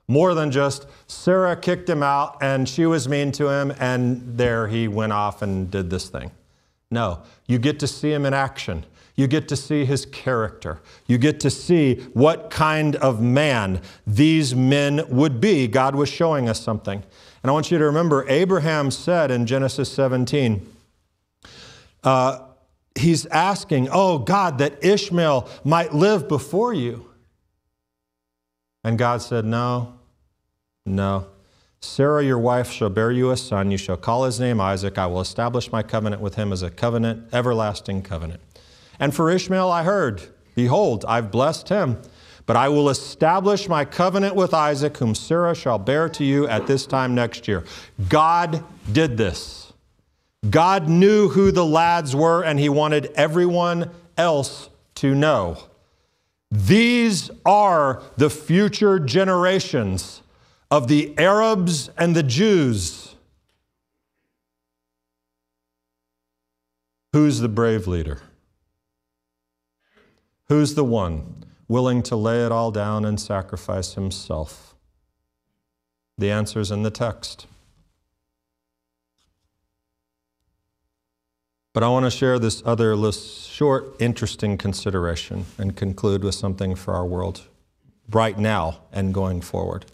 More 0.06 0.34
than 0.34 0.50
just 0.50 0.86
Sarah 1.06 1.56
kicked 1.56 1.88
him 1.88 2.02
out 2.02 2.36
and 2.42 2.68
she 2.68 2.84
was 2.84 3.08
mean 3.08 3.32
to 3.32 3.48
him 3.48 3.72
and 3.80 4.36
there 4.36 4.68
he 4.68 4.86
went 4.86 5.14
off 5.14 5.40
and 5.40 5.70
did 5.70 5.88
this 5.88 6.10
thing. 6.10 6.30
No, 6.90 7.22
you 7.46 7.58
get 7.58 7.80
to 7.80 7.86
see 7.86 8.12
him 8.12 8.26
in 8.26 8.34
action. 8.34 8.84
You 9.16 9.28
get 9.28 9.48
to 9.48 9.56
see 9.56 9.86
his 9.86 10.04
character. 10.04 10.82
You 11.06 11.16
get 11.16 11.40
to 11.40 11.48
see 11.48 11.94
what 12.12 12.50
kind 12.50 12.96
of 12.96 13.22
man 13.22 13.80
these 14.06 14.54
men 14.54 15.00
would 15.08 15.40
be. 15.40 15.68
God 15.68 15.94
was 15.94 16.10
showing 16.10 16.50
us 16.50 16.60
something. 16.60 17.02
And 17.42 17.48
I 17.48 17.52
want 17.54 17.70
you 17.70 17.78
to 17.78 17.84
remember, 17.86 18.28
Abraham 18.28 18.90
said 18.90 19.30
in 19.30 19.46
Genesis 19.46 19.90
17, 19.90 20.70
uh, 22.04 22.40
he's 22.94 23.26
asking, 23.26 23.88
Oh 23.90 24.18
God, 24.18 24.58
that 24.58 24.84
Ishmael 24.84 25.48
might 25.64 25.94
live 25.94 26.28
before 26.28 26.72
you. 26.72 27.06
And 28.84 28.98
God 28.98 29.22
said, 29.22 29.44
No, 29.44 29.94
no. 30.86 31.26
Sarah, 31.82 32.22
your 32.22 32.38
wife, 32.38 32.70
shall 32.70 32.90
bear 32.90 33.10
you 33.10 33.30
a 33.30 33.36
son. 33.36 33.70
You 33.70 33.78
shall 33.78 33.96
call 33.96 34.24
his 34.24 34.38
name 34.38 34.60
Isaac. 34.60 34.98
I 34.98 35.06
will 35.06 35.20
establish 35.20 35.72
my 35.72 35.82
covenant 35.82 36.20
with 36.20 36.34
him 36.34 36.52
as 36.52 36.62
a 36.62 36.70
covenant, 36.70 37.32
everlasting 37.32 38.02
covenant. 38.02 38.40
And 38.98 39.14
for 39.14 39.30
Ishmael, 39.30 39.70
I 39.70 39.82
heard, 39.82 40.22
Behold, 40.54 41.04
I've 41.08 41.30
blessed 41.30 41.70
him. 41.70 41.98
But 42.46 42.56
I 42.56 42.68
will 42.68 42.88
establish 42.88 43.68
my 43.68 43.84
covenant 43.84 44.34
with 44.34 44.52
Isaac, 44.52 44.96
whom 44.96 45.14
Sarah 45.14 45.54
shall 45.54 45.78
bear 45.78 46.08
to 46.08 46.24
you 46.24 46.48
at 46.48 46.66
this 46.66 46.84
time 46.84 47.14
next 47.14 47.46
year. 47.46 47.64
God 48.08 48.64
did 48.92 49.16
this. 49.16 49.59
God 50.48 50.88
knew 50.88 51.28
who 51.28 51.52
the 51.52 51.66
lads 51.66 52.16
were, 52.16 52.42
and 52.42 52.58
he 52.58 52.68
wanted 52.68 53.12
everyone 53.14 53.90
else 54.16 54.70
to 54.96 55.14
know. 55.14 55.58
These 56.50 57.30
are 57.44 58.02
the 58.16 58.30
future 58.30 58.98
generations 58.98 60.22
of 60.70 60.88
the 60.88 61.16
Arabs 61.18 61.90
and 61.98 62.16
the 62.16 62.22
Jews. 62.22 63.14
Who's 67.12 67.40
the 67.40 67.48
brave 67.48 67.86
leader? 67.86 68.20
Who's 70.48 70.74
the 70.74 70.84
one 70.84 71.44
willing 71.68 72.02
to 72.04 72.16
lay 72.16 72.44
it 72.44 72.50
all 72.50 72.70
down 72.70 73.04
and 73.04 73.20
sacrifice 73.20 73.94
himself? 73.94 74.74
The 76.18 76.30
answer 76.30 76.60
is 76.60 76.70
in 76.70 76.82
the 76.82 76.90
text. 76.90 77.46
But 81.72 81.84
I 81.84 81.88
want 81.88 82.04
to 82.04 82.10
share 82.10 82.40
this 82.40 82.62
other 82.66 82.96
short, 83.12 83.94
interesting 84.00 84.58
consideration 84.58 85.46
and 85.56 85.76
conclude 85.76 86.24
with 86.24 86.34
something 86.34 86.74
for 86.74 86.94
our 86.94 87.06
world 87.06 87.42
right 88.10 88.36
now 88.36 88.80
and 88.92 89.14
going 89.14 89.40
forward. 89.40 89.86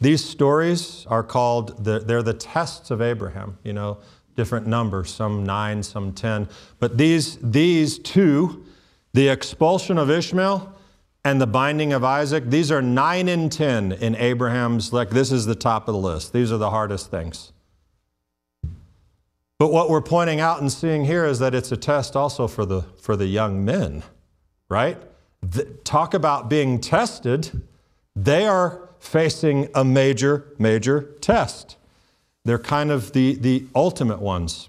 These 0.00 0.24
stories 0.24 1.04
are 1.08 1.24
called, 1.24 1.84
the, 1.84 1.98
they're 1.98 2.22
the 2.22 2.34
tests 2.34 2.90
of 2.90 3.02
Abraham, 3.02 3.58
you 3.64 3.72
know, 3.72 3.98
different 4.36 4.66
numbers, 4.66 5.10
some 5.10 5.44
nine, 5.44 5.82
some 5.82 6.12
10. 6.12 6.48
But 6.78 6.98
these, 6.98 7.36
these 7.38 7.98
two, 7.98 8.64
the 9.12 9.28
expulsion 9.28 9.98
of 9.98 10.08
Ishmael 10.08 10.72
and 11.24 11.40
the 11.40 11.46
binding 11.46 11.92
of 11.92 12.04
Isaac, 12.04 12.44
these 12.46 12.70
are 12.70 12.82
nine 12.82 13.28
and 13.28 13.50
10 13.50 13.92
in 13.92 14.14
Abraham's, 14.16 14.92
like 14.92 15.10
this 15.10 15.32
is 15.32 15.46
the 15.46 15.54
top 15.54 15.88
of 15.88 15.94
the 15.94 16.00
list. 16.00 16.32
These 16.32 16.52
are 16.52 16.58
the 16.58 16.70
hardest 16.70 17.10
things. 17.10 17.52
But 19.62 19.70
what 19.70 19.88
we're 19.88 20.00
pointing 20.00 20.40
out 20.40 20.60
and 20.60 20.72
seeing 20.72 21.04
here 21.04 21.24
is 21.24 21.38
that 21.38 21.54
it's 21.54 21.70
a 21.70 21.76
test 21.76 22.16
also 22.16 22.48
for 22.48 22.66
the, 22.66 22.82
for 23.00 23.14
the 23.14 23.26
young 23.26 23.64
men, 23.64 24.02
right? 24.68 24.98
The, 25.40 25.66
talk 25.84 26.14
about 26.14 26.50
being 26.50 26.80
tested. 26.80 27.62
They 28.16 28.44
are 28.48 28.88
facing 28.98 29.68
a 29.72 29.84
major, 29.84 30.48
major 30.58 31.02
test. 31.20 31.76
They're 32.44 32.58
kind 32.58 32.90
of 32.90 33.12
the, 33.12 33.36
the 33.36 33.64
ultimate 33.72 34.18
ones. 34.18 34.68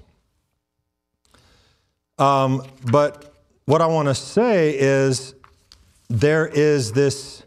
Um, 2.19 2.63
but 2.91 3.34
what 3.65 3.82
I 3.82 3.88
want 3.88 4.10
to 4.10 4.13
say 4.13 4.77
is 4.77 5.34
there 6.08 6.45
is 6.45 6.91
this, 6.91 7.41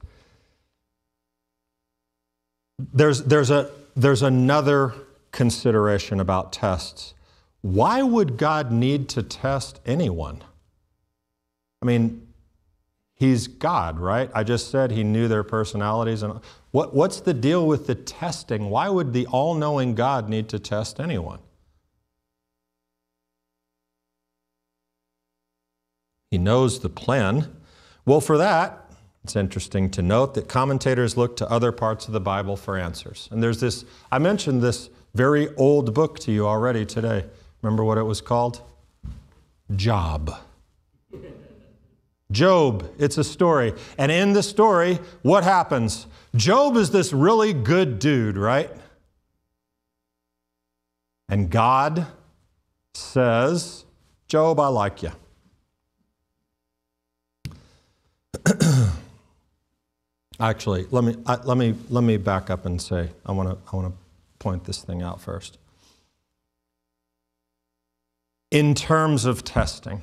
there's, 2.93 3.23
there's, 3.23 3.53
a, 3.53 3.71
there's 3.95 4.23
another 4.23 4.95
consideration 5.31 6.19
about 6.19 6.53
tests. 6.53 7.13
Why 7.63 8.03
would 8.03 8.37
God 8.37 8.71
need 8.71 9.09
to 9.11 9.23
test 9.23 9.81
anyone? 9.85 10.43
I 11.83 11.87
mean, 11.87 12.23
He's 13.15 13.49
God, 13.49 13.99
right? 13.99 14.31
I 14.35 14.45
just 14.45 14.71
said 14.71 14.91
He 14.91 15.03
knew 15.03 15.27
their 15.27 15.43
personalities. 15.43 16.23
And 16.23 16.41
what, 16.71 16.95
what's 16.95 17.21
the 17.21 17.33
deal 17.35 17.67
with 17.67 17.87
the 17.87 17.95
testing? 17.95 18.69
Why 18.69 18.89
would 18.89 19.13
the 19.13 19.27
all 19.27 19.55
knowing 19.55 19.95
God 19.95 20.29
need 20.29 20.49
to 20.51 20.59
test 20.59 21.01
anyone? 21.01 21.39
He 26.31 26.39
knows 26.39 26.81
the 26.81 26.91
plan. 26.91 27.57
Well, 28.05 28.21
for 28.21 28.37
that, 28.37 28.91
it's 29.25 29.35
interesting 29.35 29.91
to 29.91 30.03
note 30.03 30.35
that 30.35 30.49
commentators 30.49 31.17
look 31.17 31.37
to 31.39 31.51
other 31.51 31.73
parts 31.73 32.07
of 32.07 32.13
the 32.13 32.21
Bible 32.21 32.57
for 32.57 32.77
answers. 32.77 33.29
And 33.33 33.43
there's 33.43 33.61
this, 33.61 33.85
I 34.13 34.19
mentioned 34.19 34.63
this 34.63 34.91
very 35.15 35.55
old 35.57 35.95
book 35.95 36.19
to 36.21 36.33
you 36.33 36.47
already 36.47 36.85
today. 36.85 37.25
Remember 37.67 37.83
what 37.83 37.99
it 37.99 38.05
was 38.05 38.21
called? 38.21 38.63
Job. 39.75 40.33
Job, 42.31 42.89
it's 42.97 43.19
a 43.19 43.25
story. 43.25 43.73
And 43.99 44.13
in 44.13 44.35
the 44.35 44.43
story, 44.45 45.01
what 45.23 45.43
happens? 45.43 46.07
Job 46.37 46.77
is 46.77 46.93
this 46.93 47.13
really 47.13 47.53
good 47.53 47.99
dude, 47.99 48.37
right? 48.37 48.71
And 51.29 51.51
God 51.51 52.07
says, 52.95 53.85
Job, 54.29 54.61
I 54.61 54.69
like 54.69 55.03
you. 55.03 55.11
Actually, 60.39 60.87
let 60.93 61.03
me, 61.03 61.17
I, 61.27 61.35
let, 61.43 61.57
me, 61.57 61.75
let 61.91 62.05
me 62.05 62.17
back 62.17 62.49
up 62.49 62.65
and 62.65 62.81
say, 62.81 63.09
I 63.25 63.33
want 63.33 63.49
to 63.49 63.59
I 63.73 63.75
wanna 63.75 63.93
point 64.39 64.63
this 64.63 64.83
thing 64.83 65.03
out 65.03 65.21
first. 65.21 65.59
In 68.51 68.75
terms 68.75 69.25
of 69.25 69.45
testing, 69.45 70.03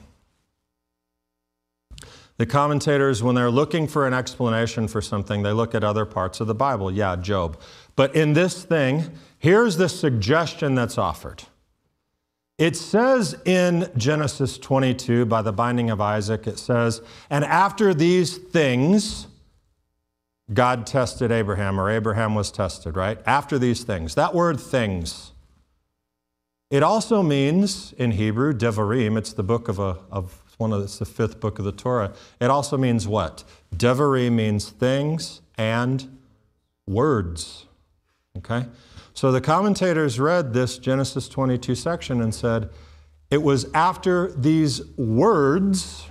the 2.38 2.46
commentators, 2.46 3.22
when 3.22 3.36
they're 3.36 3.52
looking 3.52 3.88
for 3.88 4.08
an 4.08 4.14
explanation 4.14 4.88
for 4.88 5.02
something, 5.02 5.44
they 5.44 5.52
look 5.52 5.76
at 5.76 5.84
other 5.84 6.06
parts 6.06 6.40
of 6.40 6.48
the 6.48 6.56
Bible. 6.56 6.92
Yeah, 6.92 7.16
Job. 7.16 7.60
But 7.96 8.16
in 8.16 8.34
this 8.34 8.64
thing, 8.64 9.12
here's 9.38 9.78
the 9.78 9.88
suggestion 9.88 10.74
that's 10.74 10.98
offered. 10.98 11.44
It 12.58 12.76
says 12.76 13.36
in 13.46 13.90
Genesis 13.98 14.58
22, 14.58 15.26
by 15.26 15.42
the 15.42 15.52
binding 15.52 15.90
of 15.90 16.02
Isaac, 16.02 16.48
it 16.48 16.58
says, 16.58 17.02
And 17.30 17.44
after 17.44 17.94
these 17.94 18.38
things, 18.38 19.28
God 20.54 20.86
tested 20.86 21.32
Abraham, 21.32 21.80
or 21.80 21.90
Abraham 21.90 22.36
was 22.36 22.52
tested, 22.52 22.96
right? 22.96 23.20
After 23.26 23.60
these 23.60 23.84
things. 23.84 24.16
That 24.16 24.34
word 24.34 24.60
things. 24.60 25.33
It 26.74 26.82
also 26.82 27.22
means 27.22 27.94
in 28.00 28.14
Hebrew, 28.14 28.52
Devarim, 28.52 29.16
it's 29.16 29.32
the 29.32 29.44
book 29.44 29.68
of, 29.68 29.78
a, 29.78 30.00
of 30.10 30.42
one 30.58 30.74
of 30.74 30.82
it's 30.82 30.98
the 30.98 31.06
fifth 31.06 31.40
book 31.40 31.60
of 31.60 31.66
the 31.66 31.72
Torah. 31.72 32.14
It 32.42 32.50
also 32.50 32.80
means 32.80 33.08
what? 33.08 33.44
Devarim 33.76 34.32
means 34.32 34.72
things 34.72 35.42
and 35.56 36.18
words. 36.88 37.68
Okay? 38.40 38.66
So 39.14 39.32
the 39.32 39.40
commentators 39.40 40.20
read 40.20 40.56
this 40.56 40.80
Genesis 40.80 41.30
22 41.30 41.76
section 41.76 42.20
and 42.22 42.34
said, 42.34 42.72
it 43.30 43.44
was 43.44 43.72
after 43.76 44.32
these 44.32 44.84
words 44.98 46.08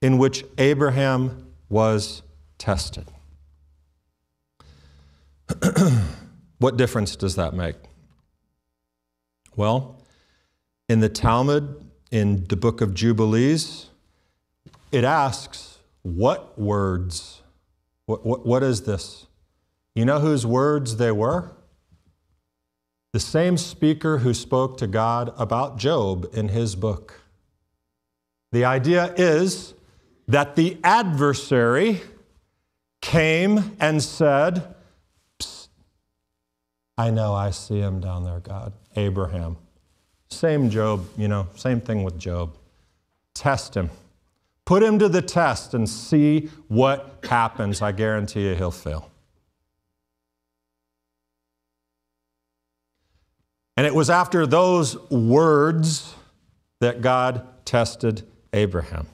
in 0.00 0.16
which 0.16 0.44
Abraham 0.58 1.44
was 1.68 2.22
tested. 2.56 3.08
what 6.58 6.76
difference 6.76 7.16
does 7.16 7.34
that 7.34 7.52
make? 7.52 7.74
Well, 9.56 10.00
in 10.88 11.00
the 11.00 11.08
Talmud, 11.08 11.84
in 12.10 12.44
the 12.48 12.56
book 12.56 12.80
of 12.80 12.94
Jubilees, 12.94 13.90
it 14.92 15.04
asks, 15.04 15.78
What 16.02 16.58
words? 16.58 17.42
What, 18.06 18.24
what, 18.24 18.46
what 18.46 18.62
is 18.62 18.82
this? 18.82 19.26
You 19.94 20.04
know 20.04 20.20
whose 20.20 20.46
words 20.46 20.96
they 20.96 21.12
were? 21.12 21.52
The 23.12 23.20
same 23.20 23.56
speaker 23.56 24.18
who 24.18 24.32
spoke 24.32 24.76
to 24.78 24.86
God 24.86 25.32
about 25.36 25.78
Job 25.78 26.28
in 26.32 26.48
his 26.48 26.76
book. 26.76 27.20
The 28.52 28.64
idea 28.64 29.14
is 29.16 29.74
that 30.28 30.54
the 30.54 30.78
adversary 30.84 32.02
came 33.00 33.76
and 33.80 34.02
said, 34.02 34.74
I 37.00 37.08
know 37.08 37.32
I 37.32 37.48
see 37.48 37.78
him 37.78 37.98
down 37.98 38.24
there, 38.24 38.40
God, 38.40 38.74
Abraham. 38.94 39.56
Same 40.28 40.68
Job, 40.68 41.06
you 41.16 41.28
know, 41.28 41.46
same 41.54 41.80
thing 41.80 42.02
with 42.02 42.18
Job. 42.18 42.58
Test 43.32 43.74
him. 43.74 43.88
Put 44.66 44.82
him 44.82 44.98
to 44.98 45.08
the 45.08 45.22
test 45.22 45.72
and 45.72 45.88
see 45.88 46.50
what 46.68 47.24
happens. 47.24 47.80
I 47.80 47.92
guarantee 47.92 48.48
you 48.48 48.54
he'll 48.54 48.70
fail. 48.70 49.10
And 53.78 53.86
it 53.86 53.94
was 53.94 54.10
after 54.10 54.46
those 54.46 54.98
words 55.10 56.14
that 56.80 57.00
God 57.00 57.46
tested 57.64 58.24
Abraham. 58.52 59.06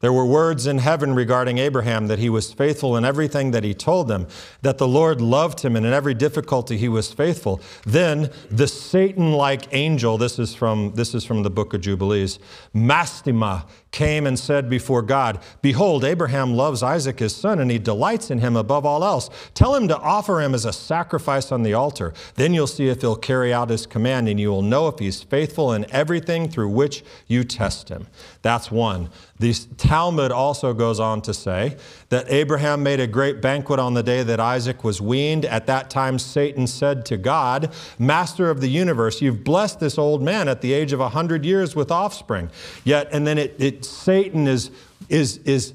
There 0.00 0.12
were 0.14 0.24
words 0.24 0.66
in 0.66 0.78
heaven 0.78 1.14
regarding 1.14 1.58
Abraham 1.58 2.06
that 2.06 2.18
he 2.18 2.30
was 2.30 2.52
faithful 2.52 2.96
in 2.96 3.04
everything 3.04 3.50
that 3.50 3.64
he 3.64 3.74
told 3.74 4.08
them, 4.08 4.26
that 4.62 4.78
the 4.78 4.88
Lord 4.88 5.20
loved 5.20 5.60
him, 5.60 5.76
and 5.76 5.84
in 5.84 5.92
every 5.92 6.14
difficulty 6.14 6.78
he 6.78 6.88
was 6.88 7.12
faithful. 7.12 7.60
Then 7.84 8.30
the 8.50 8.66
Satan 8.66 9.32
like 9.32 9.68
angel, 9.72 10.16
this 10.16 10.38
is, 10.38 10.54
from, 10.54 10.92
this 10.94 11.14
is 11.14 11.24
from 11.24 11.42
the 11.42 11.50
book 11.50 11.74
of 11.74 11.82
Jubilees, 11.82 12.38
Mastema, 12.74 13.66
came 13.90 14.26
and 14.26 14.38
said 14.38 14.70
before 14.70 15.02
God, 15.02 15.40
Behold, 15.62 16.04
Abraham 16.04 16.54
loves 16.54 16.82
Isaac 16.82 17.18
his 17.18 17.34
son, 17.34 17.58
and 17.58 17.70
he 17.70 17.78
delights 17.78 18.30
in 18.30 18.38
him 18.38 18.56
above 18.56 18.86
all 18.86 19.02
else. 19.04 19.28
Tell 19.54 19.74
him 19.74 19.88
to 19.88 19.98
offer 19.98 20.40
him 20.40 20.54
as 20.54 20.64
a 20.64 20.72
sacrifice 20.72 21.50
on 21.50 21.62
the 21.62 21.74
altar. 21.74 22.14
Then 22.36 22.54
you'll 22.54 22.66
see 22.68 22.88
if 22.88 23.00
he'll 23.00 23.16
carry 23.16 23.52
out 23.52 23.70
his 23.70 23.86
command, 23.86 24.28
and 24.28 24.38
you 24.38 24.50
will 24.50 24.62
know 24.62 24.86
if 24.86 24.98
he's 24.98 25.22
faithful 25.22 25.72
in 25.72 25.86
everything 25.90 26.48
through 26.48 26.68
which 26.68 27.02
you 27.26 27.42
test 27.42 27.88
him. 27.88 28.06
That's 28.42 28.70
one. 28.70 29.10
The 29.38 29.54
Talmud 29.76 30.32
also 30.32 30.72
goes 30.72 31.00
on 31.00 31.22
to 31.22 31.34
say 31.34 31.76
that 32.10 32.30
Abraham 32.30 32.82
made 32.82 33.00
a 33.00 33.06
great 33.06 33.40
banquet 33.40 33.80
on 33.80 33.94
the 33.94 34.02
day 34.02 34.22
that 34.22 34.38
Isaac 34.38 34.84
was 34.84 35.00
weaned. 35.00 35.44
At 35.46 35.66
that 35.66 35.90
time, 35.90 36.18
Satan 36.18 36.66
said 36.66 37.04
to 37.06 37.16
God, 37.16 37.72
Master 37.98 38.50
of 38.50 38.60
the 38.60 38.68
universe, 38.68 39.20
you've 39.22 39.42
blessed 39.42 39.80
this 39.80 39.98
old 39.98 40.22
man 40.22 40.46
at 40.48 40.60
the 40.60 40.72
age 40.72 40.92
of 40.92 41.00
a 41.00 41.08
hundred 41.08 41.44
years 41.44 41.74
with 41.74 41.90
offspring. 41.90 42.50
Yet, 42.84 43.08
and 43.12 43.26
then 43.26 43.38
it, 43.38 43.54
it 43.58 43.79
Satan 43.84 44.46
is, 44.46 44.70
is, 45.08 45.38
is 45.38 45.74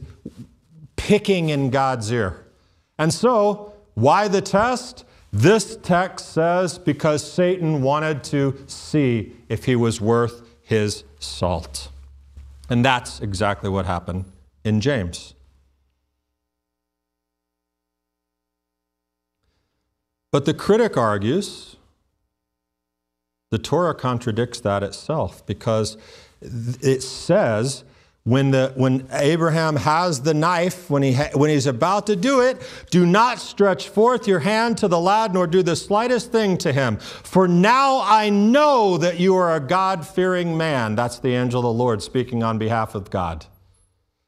picking 0.95 1.49
in 1.49 1.69
God's 1.69 2.11
ear. 2.11 2.45
And 2.97 3.13
so, 3.13 3.73
why 3.93 4.27
the 4.27 4.41
test? 4.41 5.05
This 5.31 5.75
text 5.83 6.29
says 6.31 6.79
because 6.79 7.29
Satan 7.29 7.81
wanted 7.81 8.23
to 8.25 8.57
see 8.67 9.33
if 9.49 9.65
he 9.65 9.75
was 9.75 9.99
worth 9.99 10.47
his 10.61 11.03
salt. 11.19 11.89
And 12.69 12.85
that's 12.85 13.19
exactly 13.19 13.69
what 13.69 13.85
happened 13.85 14.25
in 14.63 14.79
James. 14.79 15.33
But 20.31 20.45
the 20.45 20.53
critic 20.53 20.97
argues 20.97 21.75
the 23.51 23.57
Torah 23.57 23.95
contradicts 23.95 24.59
that 24.61 24.83
itself 24.83 25.45
because 25.45 25.97
it 26.41 27.01
says 27.01 27.83
when, 28.25 28.49
the, 28.49 28.73
when 28.75 29.07
Abraham 29.11 29.75
has 29.75 30.23
the 30.23 30.33
knife, 30.33 30.89
when, 30.89 31.03
he 31.03 31.13
ha, 31.13 31.29
when 31.35 31.51
he's 31.51 31.67
about 31.67 32.07
to 32.07 32.15
do 32.15 32.41
it, 32.41 32.59
do 32.89 33.05
not 33.05 33.37
stretch 33.37 33.87
forth 33.87 34.27
your 34.27 34.39
hand 34.39 34.79
to 34.79 34.87
the 34.87 34.99
lad, 34.99 35.31
nor 35.31 35.45
do 35.45 35.61
the 35.61 35.75
slightest 35.75 36.31
thing 36.31 36.57
to 36.57 36.73
him. 36.73 36.97
For 36.97 37.47
now 37.47 38.01
I 38.03 38.31
know 38.31 38.97
that 38.97 39.19
you 39.19 39.35
are 39.35 39.55
a 39.55 39.59
God 39.59 40.07
fearing 40.07 40.57
man. 40.57 40.95
That's 40.95 41.19
the 41.19 41.35
angel 41.35 41.59
of 41.59 41.65
the 41.65 41.71
Lord 41.83 42.01
speaking 42.01 42.41
on 42.41 42.57
behalf 42.57 42.95
of 42.95 43.11
God. 43.11 43.45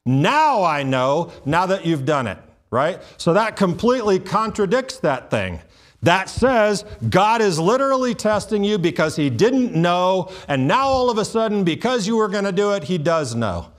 Now 0.06 0.64
I 0.64 0.84
know, 0.84 1.32
now 1.44 1.66
that 1.66 1.84
you've 1.84 2.06
done 2.06 2.28
it, 2.28 2.38
right? 2.70 3.02
So 3.18 3.34
that 3.34 3.56
completely 3.56 4.20
contradicts 4.20 5.00
that 5.00 5.32
thing. 5.32 5.60
That 6.04 6.30
says 6.30 6.86
God 7.10 7.42
is 7.42 7.58
literally 7.58 8.14
testing 8.14 8.64
you 8.64 8.78
because 8.78 9.16
he 9.16 9.32
didn't 9.32 9.74
know, 9.74 10.32
and 10.48 10.68
now 10.68 10.86
all 10.86 11.10
of 11.10 11.18
a 11.18 11.26
sudden, 11.26 11.64
because 11.64 12.06
you 12.06 12.18
were 12.18 12.28
going 12.28 12.44
to 12.44 12.52
do 12.52 12.74
it, 12.74 12.84
he 12.84 13.00
does 13.00 13.34
know. 13.34 13.72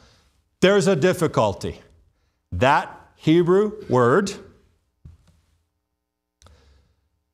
There's 0.61 0.87
a 0.87 0.97
difficulty. 0.97 1.81
That 2.51 2.94
Hebrew 3.16 3.85
word 3.88 4.33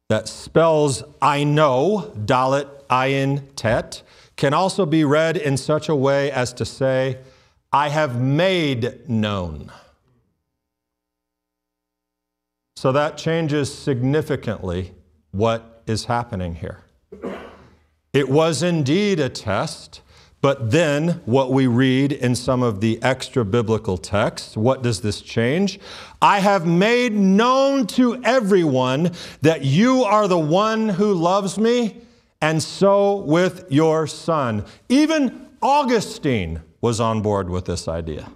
that 0.09 0.29
spells 0.29 1.03
I 1.23 1.45
know, 1.45 2.13
dalet 2.17 2.69
ayin 2.91 3.45
tet, 3.57 4.03
can 4.37 4.53
also 4.53 4.85
be 4.85 5.05
read 5.05 5.37
in 5.37 5.57
such 5.57 5.89
a 5.89 5.95
way 5.95 6.31
as 6.31 6.53
to 6.55 6.65
say, 6.65 7.19
I 7.73 7.89
have 7.89 8.21
made 8.21 9.09
known. 9.09 9.73
So 12.77 12.93
that 12.93 13.17
changes 13.17 13.73
significantly 13.73 14.93
what 15.31 15.83
is 15.87 16.05
happening 16.05 16.57
here. 16.57 16.81
It 18.13 18.29
was 18.29 18.63
indeed 18.63 19.19
a 19.19 19.29
test, 19.29 20.03
but 20.45 20.73
then 20.73 21.23
what 21.25 21.53
we 21.53 21.67
read 21.67 22.13
in 22.13 22.35
some 22.35 22.63
of 22.63 22.83
the 22.83 23.03
extra 23.03 23.47
biblical 23.47 23.97
texts, 23.97 24.59
what 24.59 24.83
does 24.83 25.01
this 25.01 25.23
change? 25.23 25.81
I 26.21 26.41
have 26.41 26.67
made 26.67 27.15
known 27.15 27.87
to 27.87 28.23
everyone 28.23 29.13
that 29.41 29.65
you 29.65 30.05
are 30.05 30.29
the 30.29 30.39
one 30.39 30.91
who 30.91 31.15
loves 31.15 31.57
me, 31.57 31.97
and 32.43 32.63
so 32.63 33.23
with 33.23 33.65
your 33.71 34.07
son. 34.07 34.67
Even 34.91 35.49
Augustine 35.63 36.61
was 36.83 37.01
on 37.01 37.23
board 37.23 37.49
with 37.49 37.65
this 37.65 37.89
idea. 37.89 38.31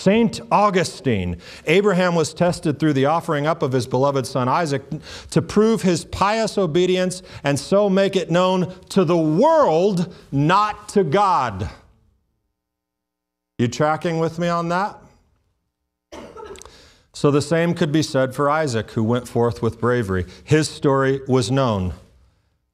Saint 0.00 0.40
Augustine. 0.50 1.36
Abraham 1.66 2.14
was 2.14 2.34
tested 2.34 2.78
through 2.78 2.94
the 2.94 3.06
offering 3.06 3.46
up 3.46 3.62
of 3.62 3.72
his 3.72 3.86
beloved 3.86 4.26
son 4.26 4.48
Isaac 4.48 4.82
to 5.30 5.42
prove 5.42 5.82
his 5.82 6.04
pious 6.06 6.58
obedience 6.58 7.22
and 7.44 7.58
so 7.58 7.88
make 7.88 8.16
it 8.16 8.30
known 8.30 8.74
to 8.90 9.04
the 9.04 9.16
world, 9.16 10.14
not 10.32 10.88
to 10.90 11.04
God. 11.04 11.70
You 13.58 13.68
tracking 13.68 14.18
with 14.18 14.38
me 14.38 14.48
on 14.48 14.68
that? 14.70 14.98
So 17.12 17.30
the 17.30 17.42
same 17.42 17.74
could 17.74 17.92
be 17.92 18.02
said 18.02 18.34
for 18.34 18.48
Isaac, 18.48 18.92
who 18.92 19.04
went 19.04 19.28
forth 19.28 19.60
with 19.60 19.80
bravery. 19.80 20.24
His 20.44 20.68
story 20.68 21.20
was 21.28 21.50
known. 21.50 21.92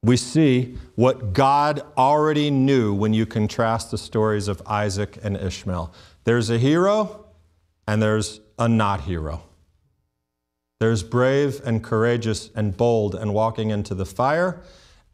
We 0.02 0.16
see 0.16 0.76
what 0.94 1.32
God 1.32 1.82
already 1.96 2.50
knew 2.50 2.94
when 2.94 3.12
you 3.12 3.26
contrast 3.26 3.90
the 3.90 3.98
stories 3.98 4.46
of 4.46 4.62
Isaac 4.66 5.18
and 5.24 5.36
Ishmael. 5.36 5.92
There's 6.26 6.50
a 6.50 6.58
hero 6.58 7.24
and 7.86 8.02
there's 8.02 8.40
a 8.58 8.68
not 8.68 9.02
hero. 9.02 9.44
There's 10.80 11.04
brave 11.04 11.62
and 11.64 11.84
courageous 11.84 12.50
and 12.52 12.76
bold 12.76 13.14
and 13.14 13.32
walking 13.32 13.70
into 13.70 13.94
the 13.94 14.04
fire, 14.04 14.60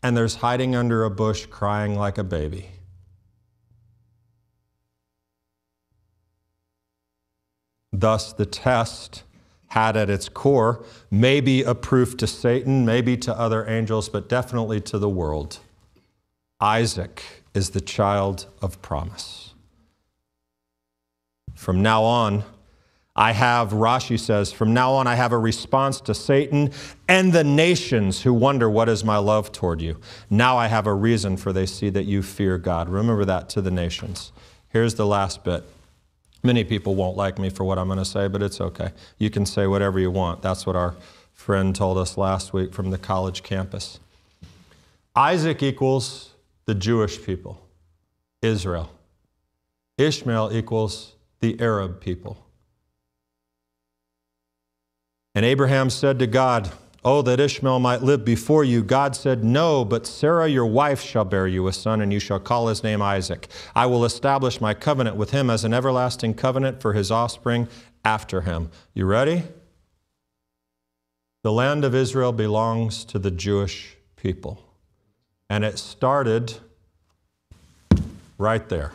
and 0.02 0.16
there's 0.16 0.36
hiding 0.36 0.74
under 0.74 1.04
a 1.04 1.10
bush 1.10 1.44
crying 1.44 1.96
like 1.96 2.16
a 2.16 2.24
baby. 2.24 2.70
Thus, 7.92 8.32
the 8.32 8.46
test 8.46 9.22
had 9.68 9.98
at 9.98 10.08
its 10.08 10.30
core 10.30 10.82
maybe 11.10 11.62
a 11.62 11.74
proof 11.74 12.16
to 12.16 12.26
Satan, 12.26 12.86
maybe 12.86 13.18
to 13.18 13.38
other 13.38 13.68
angels, 13.68 14.08
but 14.08 14.30
definitely 14.30 14.80
to 14.80 14.98
the 14.98 15.10
world. 15.10 15.58
Isaac 16.58 17.22
is 17.52 17.70
the 17.70 17.82
child 17.82 18.46
of 18.62 18.80
promise. 18.80 19.51
From 21.62 21.80
now 21.80 22.02
on, 22.02 22.42
I 23.14 23.30
have, 23.30 23.70
Rashi 23.70 24.18
says, 24.18 24.50
from 24.50 24.74
now 24.74 24.94
on 24.94 25.06
I 25.06 25.14
have 25.14 25.30
a 25.30 25.38
response 25.38 26.00
to 26.00 26.12
Satan 26.12 26.72
and 27.06 27.32
the 27.32 27.44
nations 27.44 28.22
who 28.22 28.34
wonder 28.34 28.68
what 28.68 28.88
is 28.88 29.04
my 29.04 29.18
love 29.18 29.52
toward 29.52 29.80
you. 29.80 30.00
Now 30.28 30.58
I 30.58 30.66
have 30.66 30.88
a 30.88 30.92
reason 30.92 31.36
for 31.36 31.52
they 31.52 31.66
see 31.66 31.88
that 31.90 32.02
you 32.02 32.20
fear 32.20 32.58
God. 32.58 32.88
Remember 32.88 33.24
that 33.26 33.48
to 33.50 33.60
the 33.60 33.70
nations. 33.70 34.32
Here's 34.70 34.96
the 34.96 35.06
last 35.06 35.44
bit. 35.44 35.62
Many 36.42 36.64
people 36.64 36.96
won't 36.96 37.16
like 37.16 37.38
me 37.38 37.48
for 37.48 37.62
what 37.62 37.78
I'm 37.78 37.86
going 37.86 38.00
to 38.00 38.04
say, 38.04 38.26
but 38.26 38.42
it's 38.42 38.60
okay. 38.60 38.90
You 39.18 39.30
can 39.30 39.46
say 39.46 39.68
whatever 39.68 40.00
you 40.00 40.10
want. 40.10 40.42
That's 40.42 40.66
what 40.66 40.74
our 40.74 40.96
friend 41.32 41.76
told 41.76 41.96
us 41.96 42.18
last 42.18 42.52
week 42.52 42.74
from 42.74 42.90
the 42.90 42.98
college 42.98 43.44
campus. 43.44 44.00
Isaac 45.14 45.62
equals 45.62 46.30
the 46.64 46.74
Jewish 46.74 47.24
people, 47.24 47.64
Israel. 48.42 48.90
Ishmael 49.96 50.50
equals 50.52 51.14
the 51.42 51.60
Arab 51.60 52.00
people. 52.00 52.38
And 55.34 55.44
Abraham 55.44 55.90
said 55.90 56.18
to 56.20 56.26
God, 56.26 56.72
Oh, 57.04 57.20
that 57.22 57.40
Ishmael 57.40 57.80
might 57.80 58.02
live 58.02 58.24
before 58.24 58.62
you. 58.62 58.84
God 58.84 59.16
said, 59.16 59.42
No, 59.42 59.84
but 59.84 60.06
Sarah 60.06 60.46
your 60.46 60.66
wife 60.66 61.00
shall 61.00 61.24
bear 61.24 61.48
you 61.48 61.66
a 61.66 61.72
son, 61.72 62.00
and 62.00 62.12
you 62.12 62.20
shall 62.20 62.38
call 62.38 62.68
his 62.68 62.84
name 62.84 63.02
Isaac. 63.02 63.48
I 63.74 63.86
will 63.86 64.04
establish 64.04 64.60
my 64.60 64.72
covenant 64.72 65.16
with 65.16 65.32
him 65.32 65.50
as 65.50 65.64
an 65.64 65.74
everlasting 65.74 66.34
covenant 66.34 66.80
for 66.80 66.92
his 66.92 67.10
offspring 67.10 67.66
after 68.04 68.42
him. 68.42 68.70
You 68.94 69.06
ready? 69.06 69.42
The 71.42 71.52
land 71.52 71.84
of 71.84 71.92
Israel 71.92 72.30
belongs 72.30 73.04
to 73.06 73.18
the 73.18 73.32
Jewish 73.32 73.96
people. 74.14 74.62
And 75.50 75.64
it 75.64 75.80
started 75.80 76.54
right 78.38 78.68
there. 78.68 78.92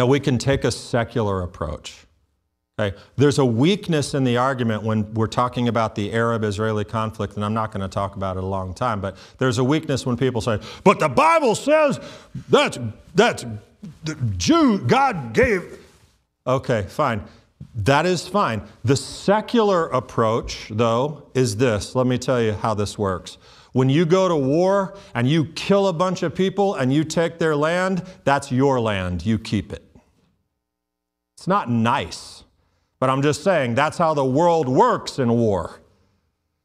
Now, 0.00 0.06
we 0.06 0.18
can 0.18 0.38
take 0.38 0.64
a 0.64 0.70
secular 0.70 1.42
approach. 1.42 2.06
Okay? 2.78 2.96
There's 3.16 3.38
a 3.38 3.44
weakness 3.44 4.14
in 4.14 4.24
the 4.24 4.38
argument 4.38 4.82
when 4.82 5.12
we're 5.12 5.26
talking 5.26 5.68
about 5.68 5.94
the 5.94 6.14
Arab 6.14 6.42
Israeli 6.42 6.86
conflict, 6.86 7.34
and 7.34 7.44
I'm 7.44 7.52
not 7.52 7.70
going 7.70 7.82
to 7.82 7.88
talk 7.88 8.16
about 8.16 8.38
it 8.38 8.42
a 8.42 8.46
long 8.46 8.72
time, 8.72 9.02
but 9.02 9.18
there's 9.36 9.58
a 9.58 9.64
weakness 9.64 10.06
when 10.06 10.16
people 10.16 10.40
say, 10.40 10.58
but 10.84 11.00
the 11.00 11.08
Bible 11.10 11.54
says 11.54 12.00
that's, 12.48 12.78
that's 13.14 13.44
the 14.04 14.14
Jew, 14.38 14.78
God 14.78 15.34
gave. 15.34 15.78
Okay, 16.46 16.86
fine. 16.88 17.22
That 17.74 18.06
is 18.06 18.26
fine. 18.26 18.62
The 18.82 18.96
secular 18.96 19.88
approach, 19.88 20.68
though, 20.70 21.28
is 21.34 21.58
this. 21.58 21.94
Let 21.94 22.06
me 22.06 22.16
tell 22.16 22.40
you 22.40 22.52
how 22.52 22.72
this 22.72 22.96
works. 22.96 23.36
When 23.72 23.90
you 23.90 24.06
go 24.06 24.28
to 24.28 24.36
war 24.36 24.96
and 25.14 25.28
you 25.28 25.44
kill 25.44 25.88
a 25.88 25.92
bunch 25.92 26.22
of 26.22 26.34
people 26.34 26.76
and 26.76 26.90
you 26.90 27.04
take 27.04 27.38
their 27.38 27.54
land, 27.54 28.02
that's 28.24 28.50
your 28.50 28.80
land. 28.80 29.26
You 29.26 29.38
keep 29.38 29.74
it. 29.74 29.84
It's 31.40 31.46
not 31.46 31.70
nice, 31.70 32.44
but 32.98 33.08
I'm 33.08 33.22
just 33.22 33.42
saying 33.42 33.74
that's 33.74 33.96
how 33.96 34.12
the 34.12 34.22
world 34.22 34.68
works 34.68 35.18
in 35.18 35.30
war. 35.30 35.80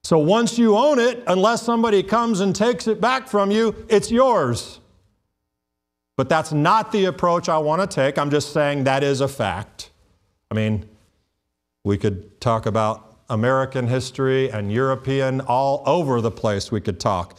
So 0.03 0.17
once 0.17 0.57
you 0.57 0.75
own 0.75 0.99
it, 0.99 1.23
unless 1.27 1.61
somebody 1.61 2.03
comes 2.03 2.41
and 2.41 2.53
takes 2.53 2.85
it 2.85 2.99
back 2.99 3.29
from 3.29 3.51
you, 3.51 3.73
it's 3.87 4.11
yours. 4.11 4.81
But 6.17 6.27
that's 6.27 6.51
not 6.51 6.91
the 6.91 7.05
approach 7.05 7.47
I 7.47 7.57
want 7.57 7.89
to 7.89 7.95
take. 7.95 8.17
I'm 8.17 8.29
just 8.29 8.51
saying 8.51 8.83
that 8.83 9.01
is 9.01 9.21
a 9.21 9.29
fact. 9.29 9.91
I 10.51 10.55
mean, 10.55 10.89
we 11.85 11.97
could 11.97 12.41
talk 12.41 12.65
about 12.65 13.15
American 13.29 13.87
history 13.87 14.51
and 14.51 14.73
European, 14.73 15.39
all 15.39 15.83
over 15.85 16.19
the 16.19 16.31
place 16.31 16.69
we 16.69 16.81
could 16.81 16.99
talk. 16.99 17.37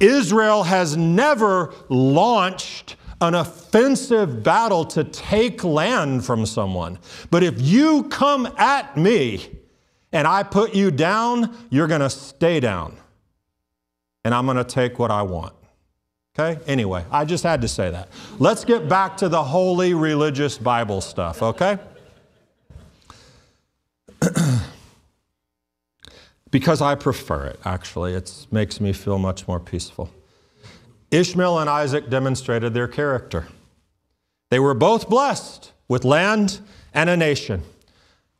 Israel 0.00 0.64
has 0.64 0.98
never 0.98 1.72
launched 1.88 2.96
an 3.20 3.34
offensive 3.34 4.42
battle 4.42 4.84
to 4.84 5.04
take 5.04 5.64
land 5.64 6.24
from 6.24 6.44
someone. 6.44 6.98
But 7.30 7.42
if 7.42 7.60
you 7.60 8.04
come 8.04 8.46
at 8.58 8.96
me 8.96 9.48
and 10.12 10.26
I 10.26 10.42
put 10.42 10.74
you 10.74 10.90
down, 10.90 11.56
you're 11.70 11.86
going 11.86 12.02
to 12.02 12.10
stay 12.10 12.60
down. 12.60 12.96
And 14.24 14.34
I'm 14.34 14.44
going 14.44 14.58
to 14.58 14.64
take 14.64 14.98
what 14.98 15.10
I 15.10 15.22
want. 15.22 15.54
Okay? 16.38 16.60
Anyway, 16.66 17.04
I 17.10 17.24
just 17.24 17.44
had 17.44 17.62
to 17.62 17.68
say 17.68 17.90
that. 17.90 18.08
Let's 18.38 18.64
get 18.64 18.88
back 18.88 19.16
to 19.18 19.28
the 19.28 19.42
holy 19.42 19.94
religious 19.94 20.58
Bible 20.58 21.00
stuff, 21.00 21.42
okay? 21.42 21.78
because 26.50 26.82
I 26.82 26.94
prefer 26.94 27.46
it, 27.46 27.58
actually. 27.64 28.12
It 28.12 28.46
makes 28.50 28.80
me 28.80 28.92
feel 28.92 29.18
much 29.18 29.48
more 29.48 29.60
peaceful. 29.60 30.10
Ishmael 31.10 31.58
and 31.58 31.70
Isaac 31.70 32.10
demonstrated 32.10 32.74
their 32.74 32.88
character. 32.88 33.46
They 34.50 34.58
were 34.58 34.74
both 34.74 35.08
blessed 35.08 35.72
with 35.88 36.04
land 36.04 36.60
and 36.92 37.10
a 37.10 37.16
nation. 37.16 37.62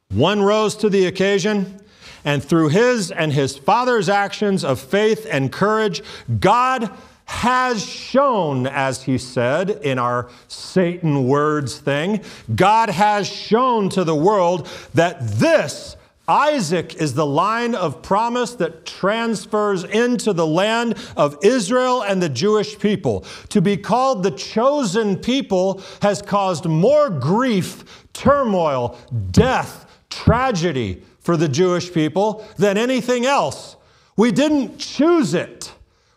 One 0.09 0.43
rose 0.43 0.77
to 0.77 0.89
the 0.89 1.07
occasion, 1.07 1.81
And 2.25 2.43
through 2.43 2.71
his 2.71 3.13
and 3.13 3.33
his 3.33 3.57
father's 3.57 4.09
actions 4.09 4.65
of 4.65 4.81
faith 4.81 5.27
and 5.31 5.53
courage, 5.53 6.03
God 6.41 6.91
has 7.27 7.85
shown, 7.85 8.67
as 8.67 9.05
he 9.05 9.19
said 9.19 9.71
in 9.71 9.99
our 9.99 10.29
Satan 10.49 11.27
words 11.29 11.79
thing, 11.79 12.21
God 12.55 12.89
has 12.89 13.29
shown 13.29 13.89
to 13.91 14.05
the 14.05 14.15
world 14.15 14.69
that 14.95 15.21
this 15.21 15.97
Isaac 16.29 16.97
is 16.97 17.15
the 17.15 17.27
line 17.27 17.75
of 17.75 18.03
promise 18.03 18.55
that 18.57 18.85
transfers 18.85 19.85
into 19.85 20.33
the 20.33 20.47
land 20.47 20.97
of 21.17 21.39
Israel 21.43 22.03
and 22.03 22.21
the 22.21 22.29
Jewish 22.29 22.79
people. 22.79 23.25
To 23.51 23.61
be 23.61 23.77
called 23.77 24.23
the 24.23 24.33
chosen 24.33 25.17
people 25.17 25.83
has 26.03 26.23
caused 26.23 26.65
more 26.65 27.11
grief, 27.11 28.07
turmoil, 28.13 28.99
death, 29.31 29.87
tragedy 30.11 31.03
for 31.21 31.37
the 31.37 31.49
Jewish 31.49 31.93
people 31.93 32.45
than 32.57 32.77
anything 32.77 33.27
else. 33.27 33.77
We 34.17 34.33
didn't 34.33 34.79
choose 34.79 35.35
it, 35.35 35.73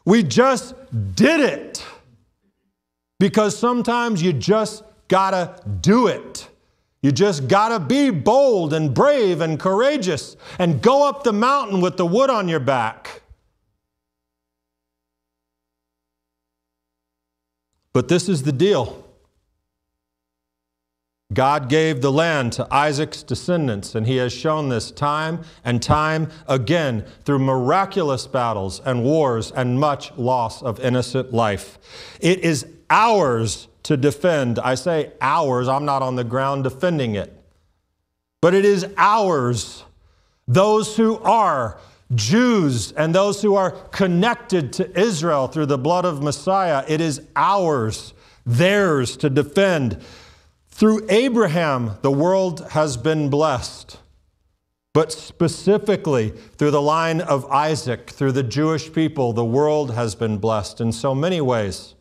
we 0.05 0.23
just 0.23 0.73
did 1.15 1.39
it. 1.39 1.85
Because 3.19 3.57
sometimes 3.57 4.23
you 4.23 4.31
just 4.31 4.83
gotta 5.09 5.61
do 5.81 6.07
it. 6.07 6.48
You 7.01 7.11
just 7.11 7.47
got 7.47 7.69
to 7.69 7.79
be 7.79 8.09
bold 8.09 8.73
and 8.73 8.93
brave 8.93 9.39
and 9.39 9.59
courageous 9.59 10.35
and 10.57 10.81
go 10.81 11.07
up 11.07 11.23
the 11.23 11.31
mountain 11.31 11.79
with 11.79 11.97
the 11.97 12.05
wood 12.05 12.29
on 12.29 12.49
your 12.49 12.59
back. 12.59 13.21
But 17.93 18.07
this 18.07 18.27
is 18.29 18.43
the 18.43 18.51
deal 18.51 19.05
God 21.31 21.69
gave 21.69 22.01
the 22.01 22.11
land 22.11 22.53
to 22.53 22.67
Isaac's 22.73 23.21
descendants, 23.21 23.93
and 23.93 24.07
he 24.07 24.17
has 24.17 24.33
shown 24.33 24.69
this 24.69 24.89
time 24.89 25.43
and 25.63 25.81
time 25.81 26.29
again 26.47 27.05
through 27.23 27.39
miraculous 27.39 28.25
battles 28.25 28.81
and 28.83 29.03
wars 29.03 29.51
and 29.51 29.79
much 29.79 30.11
loss 30.17 30.63
of 30.63 30.79
innocent 30.79 31.31
life. 31.31 31.77
It 32.19 32.39
is 32.39 32.65
ours 32.89 33.68
to 33.83 33.97
defend. 33.97 34.59
I 34.59 34.75
say 34.75 35.13
ours, 35.21 35.67
I'm 35.67 35.85
not 35.85 36.01
on 36.01 36.15
the 36.15 36.23
ground 36.23 36.63
defending 36.63 37.15
it. 37.15 37.35
But 38.41 38.53
it 38.53 38.65
is 38.65 38.87
ours, 38.97 39.83
those 40.47 40.95
who 40.95 41.17
are 41.19 41.79
Jews 42.15 42.91
and 42.93 43.13
those 43.13 43.41
who 43.41 43.55
are 43.55 43.71
connected 43.71 44.73
to 44.73 44.99
Israel 44.99 45.47
through 45.47 45.67
the 45.67 45.77
blood 45.77 46.05
of 46.05 46.23
Messiah. 46.23 46.83
It 46.87 47.01
is 47.01 47.21
ours, 47.35 48.13
theirs 48.45 49.17
to 49.17 49.29
defend. 49.29 50.01
Through 50.69 51.05
Abraham, 51.09 51.97
the 52.01 52.11
world 52.11 52.67
has 52.71 52.97
been 52.97 53.29
blessed. 53.29 53.99
But 54.93 55.11
specifically, 55.11 56.29
through 56.29 56.71
the 56.71 56.81
line 56.81 57.21
of 57.21 57.45
Isaac, 57.51 58.09
through 58.09 58.31
the 58.31 58.43
Jewish 58.43 58.91
people, 58.91 59.33
the 59.33 59.45
world 59.45 59.93
has 59.93 60.15
been 60.15 60.37
blessed 60.39 60.81
in 60.81 60.91
so 60.91 61.13
many 61.13 61.41
ways 61.41 61.93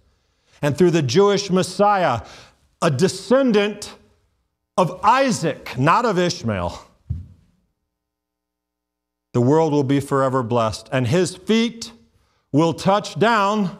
and 0.62 0.76
through 0.76 0.90
the 0.90 1.02
Jewish 1.02 1.50
Messiah, 1.50 2.22
a 2.82 2.90
descendant 2.90 3.94
of 4.76 5.00
Isaac, 5.02 5.76
not 5.78 6.04
of 6.04 6.18
Ishmael. 6.18 6.80
The 9.32 9.40
world 9.40 9.72
will 9.72 9.84
be 9.84 10.00
forever 10.00 10.42
blessed, 10.42 10.88
and 10.92 11.06
his 11.06 11.36
feet 11.36 11.92
will 12.52 12.72
touch 12.72 13.18
down 13.18 13.78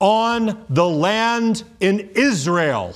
on 0.00 0.64
the 0.68 0.88
land 0.88 1.62
in 1.78 2.10
Israel, 2.14 2.94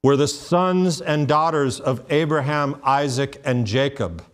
where 0.00 0.16
the 0.16 0.28
sons 0.28 1.00
and 1.00 1.28
daughters 1.28 1.80
of 1.80 2.02
Abraham, 2.10 2.80
Isaac, 2.84 3.40
and 3.44 3.66
Jacob 3.66 4.24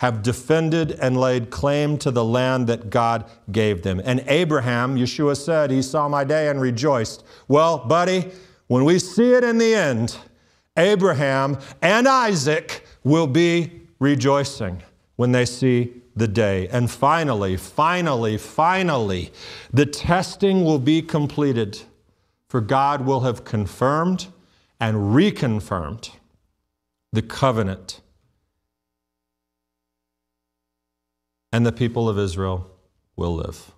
have 0.00 0.22
defended 0.22 0.92
and 0.92 1.20
laid 1.20 1.50
claim 1.50 1.98
to 1.98 2.10
the 2.10 2.24
land 2.24 2.66
that 2.66 2.88
God 2.88 3.30
gave 3.52 3.82
them. 3.82 4.00
And 4.02 4.24
Abraham, 4.28 4.96
Yeshua 4.96 5.36
said, 5.36 5.70
he 5.70 5.82
saw 5.82 6.08
my 6.08 6.24
day 6.24 6.48
and 6.48 6.58
rejoiced. 6.58 7.22
Well, 7.48 7.76
buddy, 7.76 8.30
when 8.68 8.86
we 8.86 8.98
see 8.98 9.34
it 9.34 9.44
in 9.44 9.58
the 9.58 9.74
end, 9.74 10.16
Abraham 10.78 11.58
and 11.82 12.08
Isaac 12.08 12.86
will 13.04 13.26
be 13.26 13.82
rejoicing 13.98 14.82
when 15.16 15.32
they 15.32 15.44
see 15.44 15.92
the 16.16 16.28
day. 16.28 16.66
And 16.68 16.90
finally, 16.90 17.58
finally, 17.58 18.38
finally, 18.38 19.30
the 19.70 19.84
testing 19.84 20.64
will 20.64 20.78
be 20.78 21.02
completed, 21.02 21.78
for 22.48 22.62
God 22.62 23.04
will 23.04 23.20
have 23.20 23.44
confirmed 23.44 24.28
and 24.80 24.96
reconfirmed 25.14 26.10
the 27.12 27.20
covenant 27.20 28.00
and 31.52 31.66
the 31.66 31.72
people 31.72 32.08
of 32.08 32.18
Israel 32.18 32.70
will 33.16 33.34
live. 33.34 33.72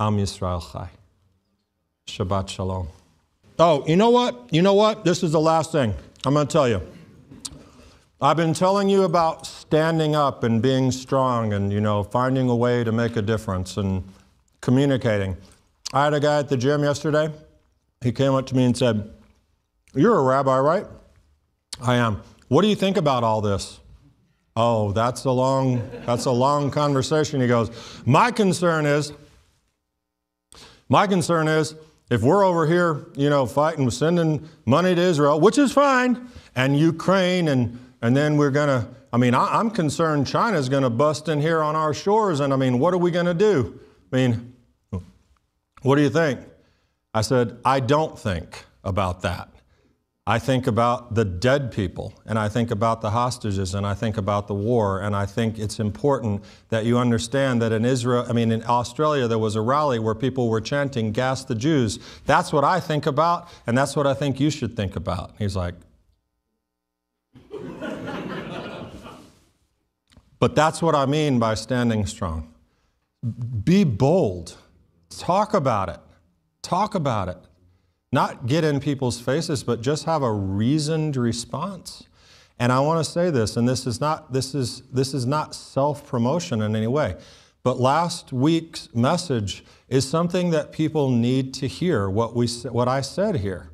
Am 0.00 0.16
Yisrael 0.16 0.72
Chai. 0.72 0.90
Shabbat 2.06 2.48
Shalom. 2.48 2.88
Oh, 3.58 3.84
you 3.86 3.96
know 3.96 4.10
what? 4.10 4.48
You 4.50 4.62
know 4.62 4.74
what? 4.74 5.04
This 5.04 5.22
is 5.22 5.32
the 5.32 5.40
last 5.40 5.72
thing 5.72 5.94
I'm 6.24 6.34
going 6.34 6.46
to 6.46 6.52
tell 6.52 6.68
you. 6.68 6.82
I've 8.20 8.36
been 8.36 8.54
telling 8.54 8.88
you 8.88 9.02
about 9.02 9.46
standing 9.46 10.14
up 10.14 10.42
and 10.42 10.62
being 10.62 10.90
strong 10.90 11.52
and, 11.52 11.72
you 11.72 11.80
know, 11.80 12.02
finding 12.02 12.48
a 12.48 12.56
way 12.56 12.82
to 12.82 12.90
make 12.90 13.16
a 13.16 13.22
difference 13.22 13.76
and 13.76 14.02
communicating. 14.60 15.36
I 15.92 16.04
had 16.04 16.14
a 16.14 16.20
guy 16.20 16.38
at 16.38 16.48
the 16.48 16.56
gym 16.56 16.82
yesterday. 16.82 17.30
He 18.02 18.12
came 18.12 18.32
up 18.32 18.46
to 18.46 18.56
me 18.56 18.64
and 18.64 18.76
said, 18.76 19.10
You're 19.94 20.18
a 20.18 20.22
rabbi, 20.22 20.58
right? 20.58 20.86
I 21.82 21.96
am. 21.96 22.22
What 22.48 22.62
do 22.62 22.68
you 22.68 22.74
think 22.74 22.96
about 22.96 23.22
all 23.22 23.40
this? 23.40 23.80
Oh, 24.56 24.92
that's 24.92 25.24
a 25.24 25.30
long, 25.30 25.88
that's 26.06 26.24
a 26.24 26.30
long 26.30 26.70
conversation. 26.70 27.42
He 27.42 27.46
goes, 27.46 27.70
My 28.06 28.30
concern 28.30 28.86
is, 28.86 29.12
my 30.88 31.06
concern 31.06 31.46
is, 31.46 31.74
if 32.10 32.22
we're 32.22 32.44
over 32.44 32.66
here, 32.66 33.06
you 33.16 33.28
know, 33.28 33.44
fighting, 33.46 33.90
sending 33.90 34.48
money 34.64 34.94
to 34.94 35.00
Israel, 35.00 35.40
which 35.40 35.58
is 35.58 35.72
fine, 35.72 36.28
and 36.54 36.78
Ukraine, 36.78 37.48
and, 37.48 37.78
and 38.00 38.16
then 38.16 38.36
we're 38.36 38.52
going 38.52 38.68
to, 38.68 38.88
I 39.12 39.18
mean, 39.18 39.34
I, 39.34 39.60
am 39.60 39.70
concerned 39.70 40.26
China's 40.26 40.68
going 40.68 40.84
to 40.84 40.90
bust 40.90 41.28
in 41.28 41.40
here 41.40 41.60
on 41.62 41.74
our 41.76 41.92
shores, 41.92 42.40
and 42.40 42.52
I 42.52 42.56
mean, 42.56 42.78
what 42.78 42.94
are 42.94 42.98
we 42.98 43.10
going 43.10 43.26
to 43.26 43.34
do? 43.34 43.78
I 44.12 44.16
mean, 44.16 44.54
what 45.82 45.96
do 45.96 46.02
you 46.02 46.10
think? 46.10 46.40
I 47.12 47.22
said, 47.22 47.58
I 47.64 47.80
don't 47.80 48.18
think 48.18 48.64
about 48.84 49.22
that. 49.22 49.48
I 50.28 50.40
think 50.40 50.66
about 50.66 51.14
the 51.14 51.24
dead 51.24 51.70
people, 51.70 52.12
and 52.26 52.36
I 52.36 52.48
think 52.48 52.72
about 52.72 53.00
the 53.00 53.10
hostages, 53.10 53.76
and 53.76 53.86
I 53.86 53.94
think 53.94 54.16
about 54.16 54.48
the 54.48 54.54
war, 54.54 55.00
and 55.00 55.14
I 55.14 55.24
think 55.24 55.56
it's 55.56 55.78
important 55.78 56.42
that 56.68 56.84
you 56.84 56.98
understand 56.98 57.62
that 57.62 57.70
in 57.70 57.84
Israel, 57.84 58.26
I 58.28 58.32
mean, 58.32 58.50
in 58.50 58.64
Australia, 58.66 59.28
there 59.28 59.38
was 59.38 59.54
a 59.54 59.60
rally 59.60 60.00
where 60.00 60.16
people 60.16 60.48
were 60.48 60.60
chanting, 60.60 61.12
Gas 61.12 61.44
the 61.44 61.54
Jews. 61.54 62.00
That's 62.24 62.52
what 62.52 62.64
I 62.64 62.80
think 62.80 63.06
about, 63.06 63.48
and 63.68 63.78
that's 63.78 63.94
what 63.94 64.04
I 64.08 64.14
think 64.14 64.40
you 64.40 64.50
should 64.50 64.74
think 64.74 64.96
about. 64.96 65.34
He's 65.38 65.54
like, 65.54 65.74
But 70.38 70.54
that's 70.54 70.82
what 70.82 70.94
I 70.94 71.06
mean 71.06 71.38
by 71.38 71.54
standing 71.54 72.04
strong. 72.04 72.52
Be 73.64 73.84
bold. 73.84 74.56
Talk 75.08 75.54
about 75.54 75.88
it. 75.88 76.00
Talk 76.62 76.94
about 76.94 77.28
it 77.28 77.38
not 78.12 78.46
get 78.46 78.64
in 78.64 78.80
people's 78.80 79.20
faces, 79.20 79.62
but 79.64 79.80
just 79.80 80.04
have 80.04 80.22
a 80.22 80.32
reasoned 80.32 81.16
response. 81.16 82.04
And 82.58 82.72
I 82.72 82.80
want 82.80 83.04
to 83.04 83.10
say 83.10 83.30
this, 83.30 83.56
and 83.56 83.68
this 83.68 83.86
is 83.86 84.00
not, 84.00 84.32
this 84.32 84.54
is, 84.54 84.82
this 84.92 85.12
is 85.12 85.26
not 85.26 85.54
self-promotion 85.54 86.62
in 86.62 86.74
any 86.74 86.86
way, 86.86 87.16
but 87.62 87.78
last 87.78 88.32
week's 88.32 88.88
message 88.94 89.64
is 89.88 90.08
something 90.08 90.50
that 90.50 90.72
people 90.72 91.10
need 91.10 91.52
to 91.54 91.66
hear, 91.66 92.08
what, 92.08 92.34
we, 92.34 92.46
what 92.70 92.88
I 92.88 93.00
said 93.00 93.36
here. 93.36 93.70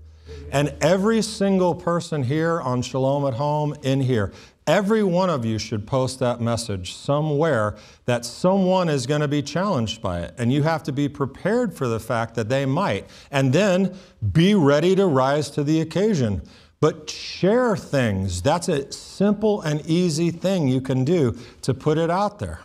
And 0.51 0.75
every 0.81 1.23
single 1.23 1.75
person 1.75 2.23
here 2.23 2.61
on 2.61 2.83
Shalom 2.83 3.27
at 3.27 3.35
Home 3.35 3.75
in 3.83 4.01
here, 4.01 4.33
Every 4.67 5.03
one 5.03 5.29
of 5.29 5.45
you 5.45 5.59
should 5.59 5.87
post 5.87 6.21
that 6.21 6.41
message 6.41 6.95
somewhere 6.95 7.77
that 8.05 8.25
someone 8.25 8.89
is 8.89 9.07
going 9.07 9.21
to 9.21 9.29
be 9.29 9.43
challenged 9.43 10.01
by 10.01 10.21
it. 10.21 10.35
And 10.39 10.53
you 10.53 10.63
have 10.63 10.85
to 10.85 10.93
be 10.93 11.09
prepared 11.09 11.75
for 11.75 11.89
the 11.89 11.99
fact 11.99 12.37
that 12.37 12.49
they 12.49 12.65
might. 12.65 13.09
And 13.31 13.53
then 13.53 13.97
be 14.33 14.55
ready 14.55 14.95
to 14.95 15.07
rise 15.07 15.51
to 15.51 15.65
the 15.65 15.81
occasion. 15.81 16.43
But 16.81 17.11
share 17.11 17.77
things. 17.77 18.41
That's 18.43 18.69
a 18.69 18.91
simple 18.93 19.63
and 19.63 19.85
easy 19.87 20.31
thing 20.31 20.69
you 20.69 20.81
can 20.81 21.05
do 21.05 21.37
to 21.63 21.75
put 21.75 21.99
it 21.99 22.11
out 22.11 22.39
there. 22.39 22.61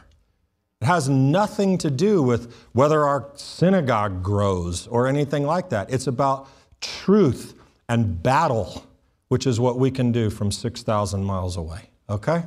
It 0.82 0.86
has 0.86 1.10
nothing 1.10 1.80
to 1.80 1.90
do 1.90 2.22
with 2.22 2.54
whether 2.74 3.04
our 3.04 3.32
synagogue 3.34 4.22
grows 4.22 4.86
or 4.88 5.08
anything 5.08 5.44
like 5.44 5.70
that. 5.70 5.92
It's 5.92 6.06
about 6.06 6.48
truth 6.80 7.56
and 7.90 8.22
battle 8.22 8.87
which 9.28 9.46
is 9.48 9.60
what 9.60 9.78
we 9.78 9.92
can 9.92 10.12
do 10.12 10.30
from 10.30 10.52
6,000 10.52 11.24
miles 11.24 11.58
away. 11.58 11.90
Okay? 12.10 12.44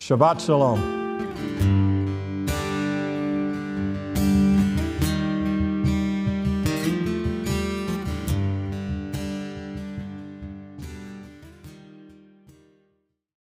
Shabbat 0.00 0.44
Shalom. 0.44 1.95